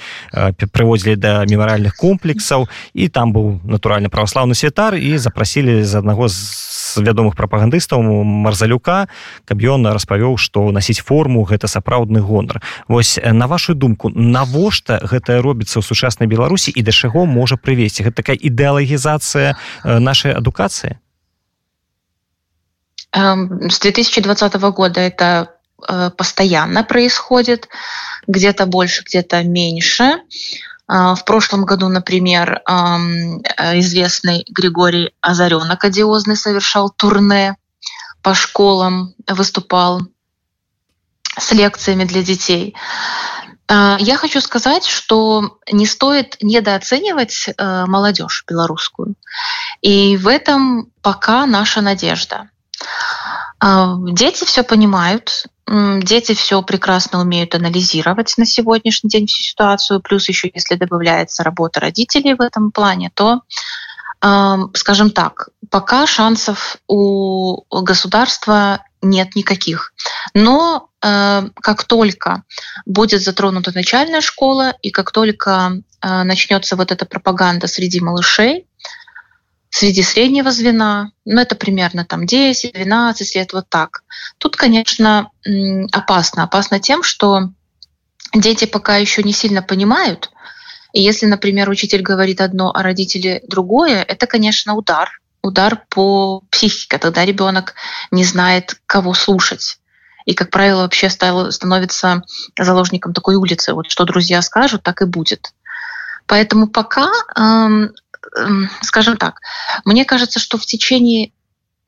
прыводзілі 0.72 1.20
да 1.20 1.44
мемарыальных 1.44 2.00
комплексаў 2.00 2.72
і 2.96 3.12
там 3.12 3.36
быў 3.36 3.60
натуральны 3.68 3.97
натуральны 3.98 4.10
праваслаўны 4.10 4.56
святар 4.56 4.96
і 4.96 5.18
запрасілі 5.18 5.84
з 5.84 5.96
аднаго 5.98 6.28
з 6.30 7.02
вядомых 7.02 7.36
прапагандыстаў 7.36 8.02
марзалюка 8.02 9.08
каб 9.46 9.58
ён 9.58 9.90
распавёў 9.90 10.38
што 10.38 10.72
насіць 10.72 11.02
форму 11.02 11.44
гэта 11.44 11.68
сапраўдны 11.68 12.22
гонар. 12.22 12.62
Восьось 12.88 13.20
на 13.24 13.48
вашу 13.48 13.74
думку 13.74 14.10
навошта 14.10 15.02
гэта 15.02 15.42
робіцца 15.42 15.80
ў 15.80 15.84
сучаснай 15.84 16.30
беларусі 16.30 16.72
і 16.72 16.82
да 16.82 16.92
чаго 16.92 17.26
можа 17.26 17.58
прывесці? 17.58 18.06
Гэта 18.06 18.22
такая 18.22 18.38
ідэалагізацыя 18.38 19.58
нашай 19.84 20.34
адукацыі? 20.34 20.98
С 23.14 23.80
2020 23.80 24.56
года 24.78 25.02
это 25.02 25.50
постоянно 26.18 26.84
происходит 26.84 27.70
где-то 28.28 28.66
больше 28.66 29.04
где-то 29.04 29.44
меньше. 29.44 30.04
а, 30.04 30.77
в 30.88 31.20
прошлом 31.26 31.66
году, 31.66 31.90
например, 31.90 32.62
э, 32.66 33.80
известный 33.80 34.46
Григорий 34.50 35.14
Озаренок, 35.22 35.84
одиозный, 35.84 36.38
совершал 36.38 36.90
турне 36.90 37.58
по 38.22 38.34
школам, 38.34 39.14
выступал 39.28 40.02
с 41.38 41.52
лекциями 41.52 42.06
для 42.06 42.24
детей. 42.24 42.76
А, 43.68 43.98
я 44.00 44.18
хочу 44.18 44.40
сказать, 44.40 44.86
что 44.86 45.60
не 45.70 45.86
стоит 45.86 46.38
недооценивать 46.42 47.50
э, 47.50 47.86
молодежь 47.86 48.46
белорусскую. 48.48 49.16
И 49.82 50.16
в 50.18 50.28
этом 50.28 50.92
пока 51.02 51.46
наша 51.46 51.82
надежда. 51.82 52.50
Дети 53.60 54.46
все 54.46 54.62
понимают, 54.62 55.48
дети 55.68 56.34
все 56.34 56.62
прекрасно 56.62 57.22
умеют 57.22 57.56
анализировать 57.56 58.34
на 58.38 58.46
сегодняшний 58.46 59.10
день 59.10 59.28
всю 59.28 59.44
ситуацию, 59.44 60.02
плюс 60.02 60.28
еще 60.30 60.50
если 60.54 60.76
добавляется 60.76 61.44
работа 61.44 61.80
родителей 61.80 62.36
в 62.36 62.42
этом 62.42 62.72
плане, 62.72 63.12
то, 63.14 63.42
скажем 64.74 65.12
так, 65.12 65.50
пока 65.70 66.08
шансов 66.08 66.78
у 66.88 67.64
государства 67.82 68.82
нет 69.02 69.36
никаких. 69.36 69.94
Но 70.34 70.90
э, 71.02 71.50
как 71.56 71.84
только 71.84 72.44
будет 72.86 73.22
затронута 73.22 73.72
начальная 73.74 74.22
школа 74.22 74.74
и 74.82 74.90
как 74.90 75.12
только 75.12 75.82
э, 76.02 76.24
начнется 76.24 76.76
вот 76.76 76.92
эта 76.92 77.06
пропаганда 77.06 77.68
среди 77.68 78.02
малышей, 78.02 78.66
среди 79.70 80.04
среднего 80.04 80.52
звена, 80.52 81.12
ну 81.26 81.40
это 81.42 81.56
примерно 81.56 82.06
там 82.06 82.24
10-12 82.24 83.14
лет, 83.36 83.54
вот 83.54 83.70
так. 83.70 84.04
Тут, 84.38 84.56
конечно, 84.56 85.30
опасно. 85.92 86.44
Опасно 86.44 86.80
тем, 86.80 87.04
что 87.04 87.50
дети 88.34 88.66
пока 88.66 88.98
еще 88.98 89.24
не 89.24 89.34
сильно 89.34 89.62
понимают, 89.62 90.32
и 90.94 91.02
если, 91.02 91.26
например, 91.26 91.70
учитель 91.70 92.02
говорит 92.02 92.42
одно, 92.42 92.72
а 92.74 92.82
родители 92.82 93.44
другое, 93.48 94.02
это, 94.02 94.26
конечно, 94.26 94.74
удар. 94.74 95.20
Удар 95.44 95.84
по 95.90 96.42
психике, 96.50 96.98
тогда 96.98 97.24
ребенок 97.24 97.76
не 98.10 98.24
знает, 98.24 98.80
кого 98.86 99.14
слушать. 99.14 99.80
И, 100.26 100.34
как 100.34 100.50
правило, 100.50 100.82
вообще 100.82 101.10
становится 101.10 102.24
заложником 102.60 103.14
такой 103.14 103.36
улицы. 103.36 103.74
Вот 103.74 103.92
что 103.92 104.06
друзья 104.06 104.42
скажут, 104.42 104.84
так 104.84 105.02
и 105.02 105.06
будет. 105.06 105.54
Поэтому 106.26 106.68
пока 106.68 107.10
скажем 108.82 109.18
так, 109.18 109.42
мне 109.86 110.06
кажется, 110.06 110.40
что 110.40 110.58
в 110.58 110.66
течение 110.66 111.32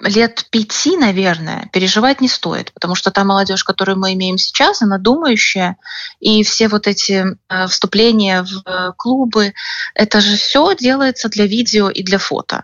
лет 0.02 0.45
пяти, 0.49 0.95
наверное, 0.95 1.69
переживать 1.73 2.21
не 2.21 2.30
стоит, 2.30 2.71
потому 2.73 2.95
что 2.95 3.12
та 3.12 3.23
молодежь, 3.23 3.63
которую 3.63 3.97
мы 3.97 4.13
имеем 4.13 4.38
сейчас, 4.38 4.82
она 4.82 4.97
думающая, 4.97 5.78
и 6.19 6.43
все 6.43 6.69
вот 6.69 6.88
эти 6.88 7.25
э, 7.49 7.67
вступления 7.67 8.43
в 8.43 8.62
э, 8.65 8.93
клубы, 8.95 9.54
это 9.93 10.21
же 10.21 10.38
все 10.38 10.73
делается 10.73 11.28
для 11.28 11.45
видео 11.45 11.89
и 11.89 12.02
для 12.02 12.17
фото. 12.17 12.63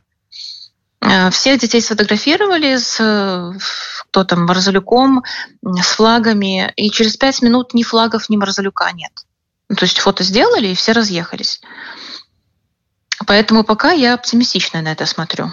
Э, 1.02 1.30
всех 1.30 1.60
детей 1.60 1.82
сфотографировали 1.82 2.78
с 2.78 2.96
кто 4.10 4.24
там, 4.24 4.46
Марзалюком, 4.46 5.26
с 5.62 5.88
флагами, 5.88 6.72
и 6.78 6.90
через 6.90 7.18
пять 7.18 7.42
минут 7.42 7.74
ни 7.74 7.84
флагов, 7.84 8.30
ни 8.30 8.38
Марзалюка 8.38 8.90
нет. 8.94 9.12
Ну, 9.68 9.76
то 9.76 9.84
есть 9.84 10.00
фото 10.00 10.24
сделали, 10.24 10.68
и 10.70 10.76
все 10.76 10.94
разъехались. 10.94 11.60
Поэтому 13.27 13.64
пока 13.64 13.92
я 13.92 14.14
оптимистично 14.14 14.83
на 14.83 14.92
это 14.92 15.07
смотрю. 15.07 15.51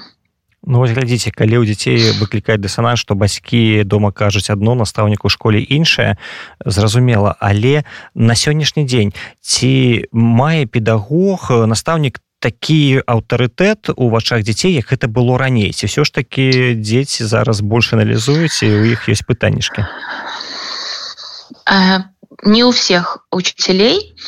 Ну, 0.68 0.80
вось 0.80 0.92
глядзіце 0.92 1.32
калі 1.32 1.62
ў 1.62 1.70
дзяцей 1.70 1.96
выклікаць 2.20 2.60
дысананс 2.60 3.00
што 3.00 3.16
бацькі 3.16 3.88
дома 3.88 4.12
кажуць 4.12 4.50
адно 4.52 4.76
настаўнік 4.76 5.24
у 5.24 5.30
школе 5.32 5.62
іншае 5.64 6.20
зразумела 6.66 7.38
але 7.40 7.88
на 8.12 8.36
сённяшні 8.36 8.84
дзень 8.84 9.14
ці 9.40 9.72
мае 10.12 10.68
педагог 10.68 11.48
настаўнік 11.72 12.20
такі 12.44 13.00
аўтарытэт 13.08 13.96
у 13.96 14.10
вачах 14.10 14.44
дзяцей 14.44 14.76
як 14.76 14.92
гэта 14.92 15.08
было 15.08 15.38
раней 15.40 15.72
ці 15.72 15.88
ўсё 15.88 16.04
ж 16.04 16.12
такі 16.20 16.76
дзеці 16.76 17.24
зараз 17.24 17.64
больш 17.64 17.94
аналізуюць 17.96 18.60
і 18.68 18.68
у 18.68 18.84
іх 18.92 19.08
ёсць 19.08 19.24
пытанішкі 19.24 19.88
не 22.44 22.62
у 22.68 22.76
всех 22.76 23.24
учителей 23.32 24.20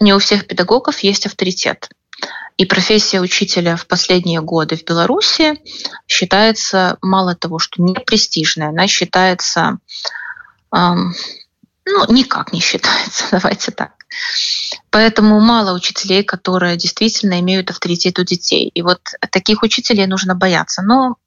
не 0.00 0.12
у 0.12 0.20
всех 0.20 0.44
педагогов 0.44 1.00
есть 1.00 1.24
авторитет 1.24 1.88
и 2.57 2.65
профессия 2.65 3.19
учителя 3.19 3.75
в 3.75 3.85
последние 3.85 4.41
годы 4.41 4.77
в 4.77 4.83
Беларуси 4.83 5.59
считается 6.07 6.97
мало 7.01 7.35
того, 7.35 7.59
что 7.59 7.81
не 7.81 7.93
престижная, 7.93 8.69
она 8.69 8.87
считается, 8.87 9.79
эм, 10.73 11.13
ну, 11.85 12.13
никак 12.13 12.53
не 12.53 12.61
считается, 12.61 13.25
давайте 13.31 13.71
так. 13.71 13.91
Поэтому 14.89 15.41
мало 15.41 15.75
учителей, 15.75 16.23
которые 16.23 16.77
действительно 16.77 17.39
имеют 17.41 17.69
авторитет 17.69 18.17
у 18.19 18.23
детей. 18.23 18.69
И 18.73 18.81
вот 18.81 19.01
таких 19.31 19.61
учителей 19.61 20.07
нужно 20.07 20.35
бояться. 20.35 20.81
Но 20.83 21.17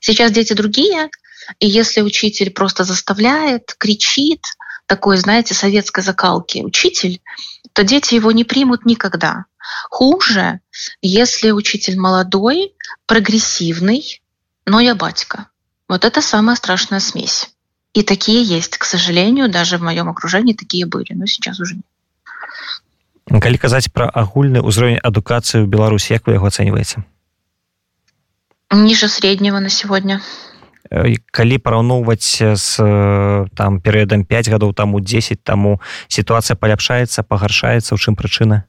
сейчас 0.00 0.32
дети 0.32 0.52
другие, 0.54 1.08
и 1.60 1.68
если 1.68 2.00
учитель 2.00 2.50
просто 2.50 2.82
заставляет, 2.82 3.74
кричит, 3.78 4.42
такой, 4.91 5.17
знаете, 5.17 5.53
советской 5.53 6.01
закалки 6.01 6.59
учитель, 6.59 7.21
то 7.73 7.83
дети 7.83 8.15
его 8.15 8.31
не 8.31 8.43
примут 8.43 8.85
никогда. 8.85 9.45
Хуже, 9.89 10.59
если 11.01 11.51
учитель 11.51 11.99
молодой, 11.99 12.73
прогрессивный, 13.05 14.21
но 14.65 14.79
я 14.79 14.95
батька. 14.95 15.47
Вот 15.87 16.05
это 16.05 16.21
самая 16.21 16.55
страшная 16.55 16.99
смесь. 16.99 17.49
И 17.93 18.03
такие 18.03 18.43
есть, 18.43 18.77
к 18.77 18.83
сожалению, 18.83 19.49
даже 19.49 19.77
в 19.77 19.81
моем 19.81 20.09
окружении 20.09 20.53
такие 20.53 20.85
были, 20.85 21.13
но 21.13 21.25
сейчас 21.25 21.59
уже 21.59 21.75
нет. 21.75 21.85
Калі 23.27 23.59
казаць 23.59 23.91
пра 23.91 24.07
агульны 24.07 24.63
ўзровень 24.63 25.03
адукацыі 25.03 25.59
ў 25.59 25.67
Беларусі 25.67 26.15
як 26.15 26.31
вы 26.31 26.39
яго 26.39 26.47
ацэньваеце 26.47 27.03
ниже 28.71 29.07
среднего 29.07 29.59
на 29.59 29.69
сегодня 29.69 30.21
калі 31.31 31.57
параўноўваць 31.59 32.39
з 32.39 32.67
там 33.55 33.79
перыядам 33.83 34.23
5 34.23 34.49
гадоў 34.49 34.73
таму 34.73 34.99
10 34.99 35.43
таму 35.43 35.81
сітуацыя 36.07 36.55
паляпшаецца 36.55 37.23
пагаршаецца 37.23 37.95
у 37.95 37.97
чым 37.97 38.15
прычына 38.15 38.63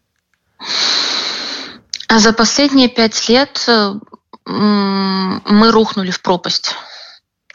а 2.08 2.18
за 2.18 2.32
последние 2.32 2.88
пять 2.88 3.28
лет 3.28 3.68
мы 4.46 5.70
рухнули 5.70 6.10
в 6.10 6.20
пропасть 6.22 6.74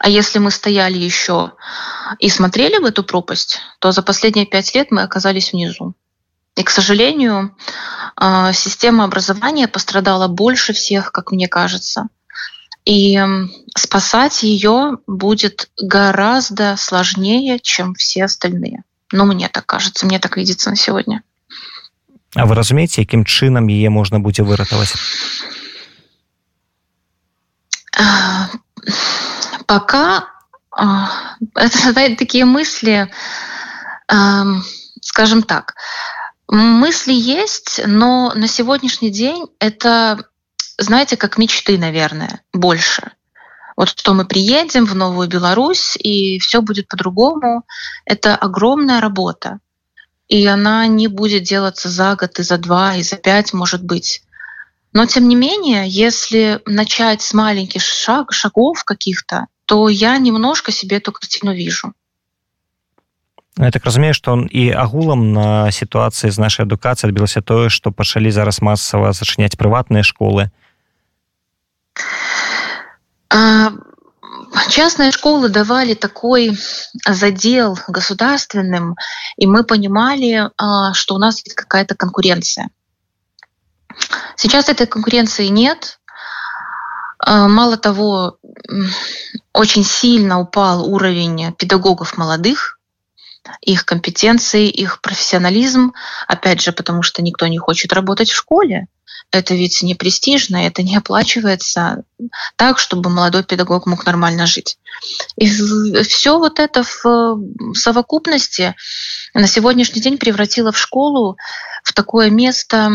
а 0.00 0.08
если 0.08 0.38
мы 0.38 0.50
стояли 0.50 0.98
еще 0.98 1.52
и 2.18 2.28
смотрели 2.30 2.78
в 2.78 2.84
эту 2.84 3.04
пропасть 3.04 3.60
то 3.80 3.92
за 3.92 4.02
последние 4.02 4.46
пять 4.46 4.74
лет 4.74 4.90
мы 4.90 5.02
оказались 5.02 5.52
внизу 5.52 5.94
и 6.56 6.62
к 6.62 6.70
сожалению 6.70 7.54
система 8.52 9.04
образования 9.04 9.68
пострадала 9.68 10.28
больше 10.28 10.72
всех 10.72 11.12
как 11.12 11.32
мне 11.32 11.48
кажется 11.48 12.08
и 12.85 13.19
спасать 13.75 14.43
ее 14.43 14.97
будет 15.07 15.69
гораздо 15.79 16.75
сложнее, 16.77 17.59
чем 17.59 17.93
все 17.93 18.25
остальные. 18.25 18.83
Ну, 19.11 19.25
мне 19.25 19.49
так 19.49 19.65
кажется, 19.65 20.05
мне 20.05 20.19
так 20.19 20.37
видится 20.37 20.69
на 20.69 20.75
сегодня. 20.75 21.23
А 22.35 22.45
вы 22.45 22.55
разумеете, 22.55 23.03
каким 23.03 23.25
чином 23.25 23.67
ее 23.67 23.89
можно 23.89 24.19
будет 24.19 24.45
выратовать? 24.45 24.93
А, 27.97 28.49
пока 29.65 30.25
а, 30.71 31.35
это 31.55 31.77
создает 31.77 32.17
такие 32.17 32.45
мысли, 32.45 33.11
скажем 35.01 35.43
так, 35.43 35.75
мысли 36.47 37.13
есть, 37.13 37.81
но 37.85 38.33
на 38.35 38.47
сегодняшний 38.47 39.11
день 39.11 39.45
это 39.59 40.29
знаете, 40.78 41.16
как 41.16 41.38
мечты, 41.38 41.78
наверное, 41.78 42.42
больше. 42.52 43.12
Вот 43.76 43.88
что 43.88 44.14
мы 44.14 44.24
приедем 44.24 44.86
в 44.86 44.94
Новую 44.94 45.28
Беларусь, 45.28 45.96
и 45.96 46.38
все 46.38 46.62
будет 46.62 46.88
по-другому. 46.88 47.64
Это 48.04 48.36
огромная 48.36 49.00
работа. 49.00 49.58
И 50.28 50.46
она 50.46 50.86
не 50.86 51.08
будет 51.08 51.42
делаться 51.42 51.88
за 51.88 52.16
год 52.16 52.38
и 52.38 52.42
за 52.42 52.58
два, 52.58 52.96
и 52.96 53.02
за 53.02 53.16
пять, 53.16 53.52
может 53.52 53.82
быть. 53.82 54.22
Но 54.92 55.06
тем 55.06 55.28
не 55.28 55.34
менее, 55.34 55.88
если 55.88 56.60
начать 56.66 57.20
с 57.20 57.34
маленьких 57.34 57.82
шаг, 57.82 58.32
шагов 58.32 58.84
каких-то, 58.84 59.46
то 59.66 59.88
я 59.88 60.18
немножко 60.18 60.70
себе 60.70 60.98
эту 60.98 61.12
картину 61.12 61.52
вижу. 61.52 61.92
Я 63.56 63.70
так 63.70 63.84
разумею, 63.84 64.14
што 64.14 64.32
он 64.32 64.48
і 64.50 64.70
агулам 64.74 65.32
на 65.32 65.70
сітуацыі 65.70 66.30
з 66.30 66.38
нашай 66.42 66.66
адукацыі 66.66 67.06
адбілася 67.10 67.38
тое, 67.38 67.70
што 67.70 67.94
пачалі 67.94 68.30
зараз 68.34 68.58
масава 68.58 69.14
зачыняць 69.14 69.54
прыватныя 69.54 70.02
школы. 70.02 70.50
а, 73.31 73.71
частные 74.69 75.11
школы 75.11 75.49
давали 75.49 75.93
такой 75.93 76.57
задел 77.07 77.77
государственным, 77.87 78.95
и 79.37 79.45
мы 79.45 79.63
понимали, 79.63 80.49
а, 80.57 80.93
что 80.93 81.15
у 81.15 81.17
нас 81.19 81.43
есть 81.45 81.55
какая-то 81.55 81.95
конкуренция. 81.95 82.69
Сейчас 84.35 84.69
этой 84.69 84.87
конкуренции 84.87 85.47
нет. 85.47 85.99
А, 87.19 87.47
мало 87.47 87.77
того, 87.77 88.37
очень 89.53 89.83
сильно 89.83 90.39
упал 90.39 90.85
уровень 90.91 91.53
педагогов 91.53 92.17
молодых, 92.17 92.78
их 93.61 93.85
компетенции, 93.85 94.67
их 94.67 95.01
профессионализм, 95.01 95.93
опять 96.27 96.61
же, 96.61 96.71
потому 96.71 97.01
что 97.01 97.21
никто 97.21 97.47
не 97.47 97.57
хочет 97.57 97.93
работать 97.93 98.29
в 98.29 98.35
школе 98.35 98.87
это 99.31 99.53
ведь 99.53 99.81
не 99.83 99.95
престижно, 99.95 100.57
это 100.57 100.81
не 100.81 100.95
оплачивается 100.95 102.03
так, 102.55 102.79
чтобы 102.79 103.09
молодой 103.09 103.43
педагог 103.43 103.85
мог 103.85 104.05
нормально 104.05 104.47
жить. 104.47 104.77
И 105.35 105.47
все 106.03 106.39
вот 106.39 106.59
это 106.59 106.83
в 106.83 107.39
совокупности 107.75 108.75
на 109.33 109.47
сегодняшний 109.47 110.01
день 110.01 110.17
превратило 110.17 110.71
в 110.71 110.77
школу 110.77 111.37
в 111.83 111.93
такое 111.93 112.29
место 112.29 112.91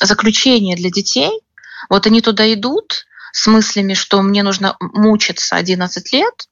заключения 0.00 0.76
для 0.76 0.90
детей. 0.90 1.30
Вот 1.88 2.06
они 2.06 2.20
туда 2.20 2.52
идут 2.52 3.06
с 3.32 3.46
мыслями, 3.46 3.94
что 3.94 4.20
мне 4.22 4.42
нужно 4.42 4.76
мучиться 4.80 5.56
11 5.56 6.12
лет, 6.12 6.48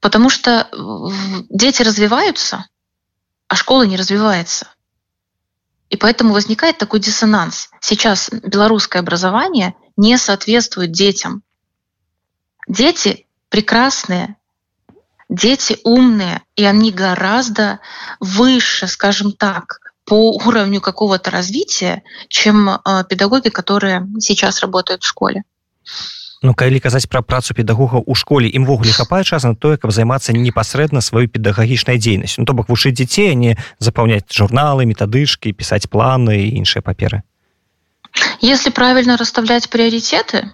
потому 0.00 0.30
что 0.30 0.68
дети 1.48 1.82
развиваются, 1.82 2.66
а 3.48 3.56
школа 3.56 3.82
не 3.82 3.96
развивается. 3.96 4.68
И 5.90 5.96
поэтому 5.96 6.34
возникает 6.34 6.78
такой 6.78 7.00
диссонанс. 7.00 7.70
Сейчас 7.80 8.30
белорусское 8.30 9.00
образование 9.00 9.74
не 9.96 10.18
соответствует 10.18 10.92
детям. 10.92 11.42
Дети 12.66 13.26
прекрасные, 13.48 14.36
дети 15.30 15.78
умные, 15.84 16.42
и 16.56 16.64
они 16.64 16.92
гораздо 16.92 17.80
выше, 18.20 18.86
скажем 18.86 19.32
так, 19.32 19.80
по 20.04 20.32
уровню 20.32 20.80
какого-то 20.80 21.30
развития, 21.30 22.02
чем 22.28 22.68
э, 22.68 22.78
педагоги, 23.08 23.50
которые 23.50 24.06
сейчас 24.20 24.60
работают 24.60 25.02
в 25.02 25.06
школе. 25.06 25.44
Ну 26.43 26.51
калі 26.53 26.79
казаць 26.83 27.07
пра 27.07 27.21
працу 27.23 27.55
педагогаў 27.55 28.03
у 28.03 28.15
школе 28.19 28.51
імвогуле 28.51 28.91
хапае 28.91 29.23
час 29.23 29.47
на 29.47 29.55
тое 29.55 29.79
каб 29.79 29.95
займацца 29.95 30.35
непасрэдна 30.35 30.99
сваёй 30.99 31.31
педагагічнай 31.31 31.95
дзейнасцю 31.95 32.43
ну, 32.43 32.45
то 32.45 32.53
бок 32.53 32.67
вучыць 32.67 32.91
дзяцей 32.99 33.31
не 33.39 33.55
запаўняць 33.79 34.27
журналы 34.27 34.83
метадышкі 34.83 35.55
пісаць 35.55 35.87
планы 35.87 36.35
і 36.43 36.51
іншыя 36.59 36.83
паперы 36.83 37.23
если 38.43 38.75
правильно 38.75 39.15
расставлять 39.15 39.69
приоритеты 39.69 40.51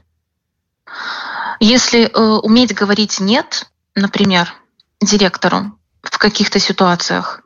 если 1.60 2.06
э, 2.06 2.21
уметь 2.45 2.78
говорить 2.78 3.19
нет 3.19 3.65
например 3.95 4.54
директору 5.02 5.73
в 6.04 6.17
каких-то 6.19 6.60
ситуациях 6.60 7.41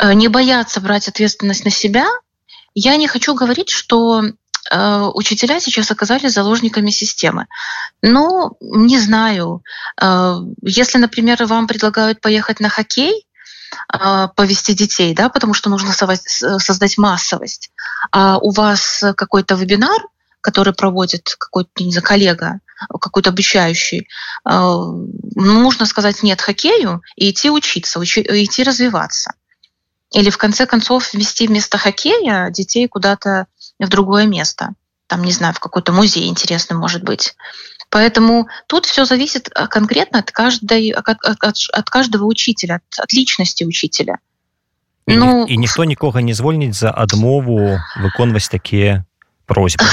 э, 0.00 0.14
не 0.14 0.28
бояться 0.28 0.80
брать 0.80 1.08
ответственность 1.08 1.66
на 1.66 1.70
себя 1.70 2.08
я 2.74 2.96
не 2.96 3.08
хочу 3.08 3.34
говорить 3.34 3.68
что 3.68 4.24
Э, 4.24 4.41
учителя 5.13 5.59
сейчас 5.59 5.91
оказались 5.91 6.33
заложниками 6.33 6.89
системы. 6.89 7.47
Ну, 8.01 8.57
не 8.61 8.99
знаю. 8.99 9.63
Э, 10.01 10.35
если, 10.61 10.97
например, 10.97 11.45
вам 11.45 11.67
предлагают 11.67 12.21
поехать 12.21 12.59
на 12.59 12.69
хоккей, 12.69 13.25
э, 13.93 14.27
повести 14.35 14.73
детей, 14.73 15.13
да, 15.13 15.29
потому 15.29 15.53
что 15.53 15.69
нужно 15.69 15.93
создать 15.93 16.97
массовость, 16.97 17.71
а 18.11 18.37
у 18.37 18.51
вас 18.51 19.03
какой-то 19.15 19.55
вебинар, 19.55 20.01
который 20.41 20.73
проводит 20.73 21.35
какой-то 21.37 21.83
не 21.83 21.91
знаю, 21.91 22.05
коллега, 22.05 22.59
какой-то 22.99 23.29
обещающий, 23.29 24.09
нужно 24.43 25.85
сказать 25.85 26.21
нет 26.21 26.41
хоккею 26.41 27.01
и 27.15 27.31
идти 27.31 27.49
учиться, 27.49 28.03
идти 28.03 28.63
развиваться. 28.63 29.33
Или 30.13 30.29
в 30.29 30.37
конце 30.37 30.65
концов 30.65 31.13
ввести 31.13 31.47
вместо 31.47 31.77
хоккея 31.77 32.49
детей 32.51 32.87
куда-то 32.87 33.47
в 33.79 33.89
другое 33.89 34.25
место. 34.25 34.73
Там, 35.07 35.23
не 35.23 35.31
знаю, 35.31 35.53
в 35.53 35.59
какой-то 35.59 35.91
музей 35.91 36.27
интересный 36.27 36.77
может 36.77 37.03
быть. 37.03 37.35
Поэтому 37.89 38.47
тут 38.67 38.85
все 38.85 39.05
зависит 39.05 39.49
э, 39.53 39.67
конкретно 39.67 40.19
от, 40.19 40.31
каждой, 40.31 40.89
от, 40.89 41.07
от, 41.07 41.57
от 41.71 41.89
каждого 41.89 42.25
учителя, 42.25 42.75
от, 42.75 42.99
от 42.99 43.13
личности 43.13 43.63
учителя. 43.63 44.17
И, 45.05 45.15
ну, 45.15 45.45
и 45.45 45.57
никто 45.57 45.83
никого 45.83 46.19
не 46.19 46.33
звольнить 46.33 46.75
за 46.75 46.89
адмову 46.89 47.77
выконваць 47.97 48.47
такие 48.47 49.05
просьбы. 49.45 49.83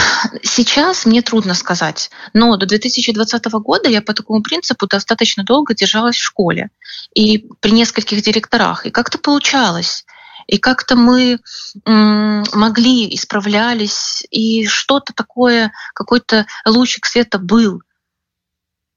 Сейчас 0.42 1.04
мне 1.04 1.22
трудно 1.22 1.54
сказать, 1.54 2.10
но 2.32 2.56
до 2.56 2.66
2020 2.66 3.44
года 3.52 3.88
я 3.88 4.02
по 4.02 4.14
такому 4.14 4.42
принципу 4.42 4.86
достаточно 4.86 5.44
долго 5.44 5.74
держалась 5.74 6.16
в 6.16 6.22
школе 6.22 6.70
и 7.14 7.48
при 7.60 7.72
нескольких 7.72 8.22
директорах. 8.22 8.86
И 8.86 8.90
как-то 8.90 9.18
получалось. 9.18 10.04
И 10.50 10.58
как-то 10.58 10.96
мы 10.96 11.38
могли, 11.84 13.14
исправлялись, 13.14 14.26
и 14.32 14.66
что-то 14.66 15.12
такое, 15.12 15.70
какой-то 15.94 16.44
лучик 16.66 17.06
света 17.06 17.38
был. 17.38 17.82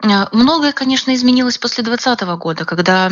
А, 0.02 0.30
многое, 0.32 0.72
конечно, 0.72 1.14
изменилось 1.14 1.60
после 1.60 1.84
2020 1.84 2.22
года, 2.40 2.66
когда 2.66 3.12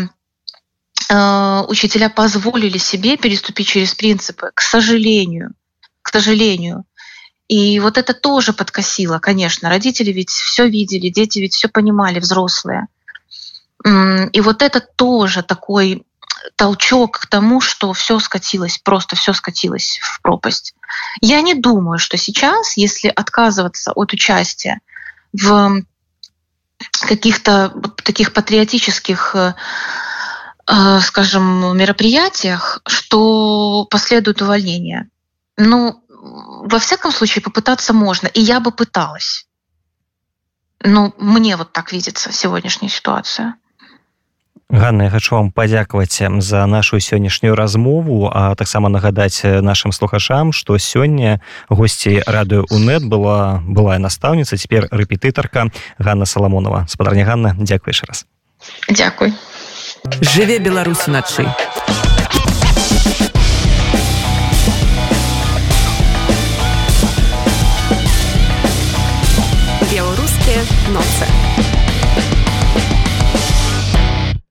э, 1.07 1.63
учителя 1.67 2.09
позволили 2.09 2.79
себе 2.79 3.15
переступить 3.15 3.67
через 3.67 3.93
принципы, 3.93 4.49
к 4.55 4.61
сожалению, 4.61 5.53
к 6.01 6.09
сожалению. 6.09 6.85
И 7.47 7.79
вот 7.79 7.99
это 7.99 8.15
тоже 8.15 8.53
подкосило, 8.53 9.19
конечно. 9.19 9.69
Родители 9.69 10.11
ведь 10.11 10.31
все 10.31 10.67
видели, 10.67 11.09
дети 11.09 11.37
ведь 11.37 11.53
все 11.53 11.69
понимали, 11.69 12.19
взрослые. 12.19 12.87
И 13.85 14.41
вот 14.41 14.63
это 14.63 14.79
тоже 14.79 15.43
такой 15.43 16.07
толчок 16.55 17.19
к 17.19 17.27
тому, 17.27 17.61
что 17.61 17.93
все 17.93 18.19
скатилось, 18.19 18.77
просто 18.77 19.15
все 19.15 19.33
скатилось 19.33 19.99
в 20.01 20.21
пропасть. 20.21 20.73
Я 21.21 21.41
не 21.41 21.53
думаю, 21.53 21.99
что 21.99 22.17
сейчас, 22.17 22.77
если 22.77 23.07
отказываться 23.07 23.91
от 23.93 24.13
участия 24.13 24.79
в 25.33 25.83
каких-то 26.91 27.73
таких 28.03 28.33
патриотических 28.33 29.35
э, 29.35 29.53
э, 30.67 30.99
скажем, 31.01 31.77
мероприятиях, 31.77 32.81
что 32.87 33.85
последует 33.89 34.41
увольнение. 34.41 35.09
Ну, 35.57 36.03
во 36.09 36.79
всяком 36.79 37.11
случае, 37.11 37.43
попытаться 37.43 37.93
можно. 37.93 38.27
И 38.27 38.41
я 38.41 38.59
бы 38.59 38.71
пыталась. 38.71 39.47
Ну, 40.83 41.13
мне 41.17 41.57
вот 41.57 41.73
так 41.73 41.91
видится 41.91 42.31
сегодняшняя 42.31 42.89
ситуация. 42.89 43.55
Ганна 44.71 45.03
я 45.03 45.09
хочу 45.09 45.35
вам 45.35 45.51
падзякаваць 45.51 46.23
за 46.39 46.65
нашу 46.65 46.99
сённяшнюю 46.99 47.55
размову 47.55 48.31
а 48.33 48.55
таксама 48.55 48.87
нагадаць 48.87 49.43
э, 49.43 49.59
нашим 49.59 49.91
слухачам 49.91 50.53
што 50.53 50.79
сёння 50.79 51.41
госці 51.67 52.23
радыё 52.25 52.63
унет 52.71 53.03
была 53.03 53.59
былая 53.67 53.99
настаўніца 53.99 54.55
цяпер 54.55 54.87
рэпетытарка 54.91 55.67
Ганна 55.99 56.25
саламонова 56.25 56.87
спадарня 56.87 57.25
Ганна 57.25 57.53
дзякуеш 57.59 58.03
раз. 58.07 58.25
Дякуй 58.87 59.33
жыве 60.21 60.59
беларусы 60.59 61.11
начы. 61.11 61.43
Беларускія 69.91 70.63
ноцы. 70.95 71.70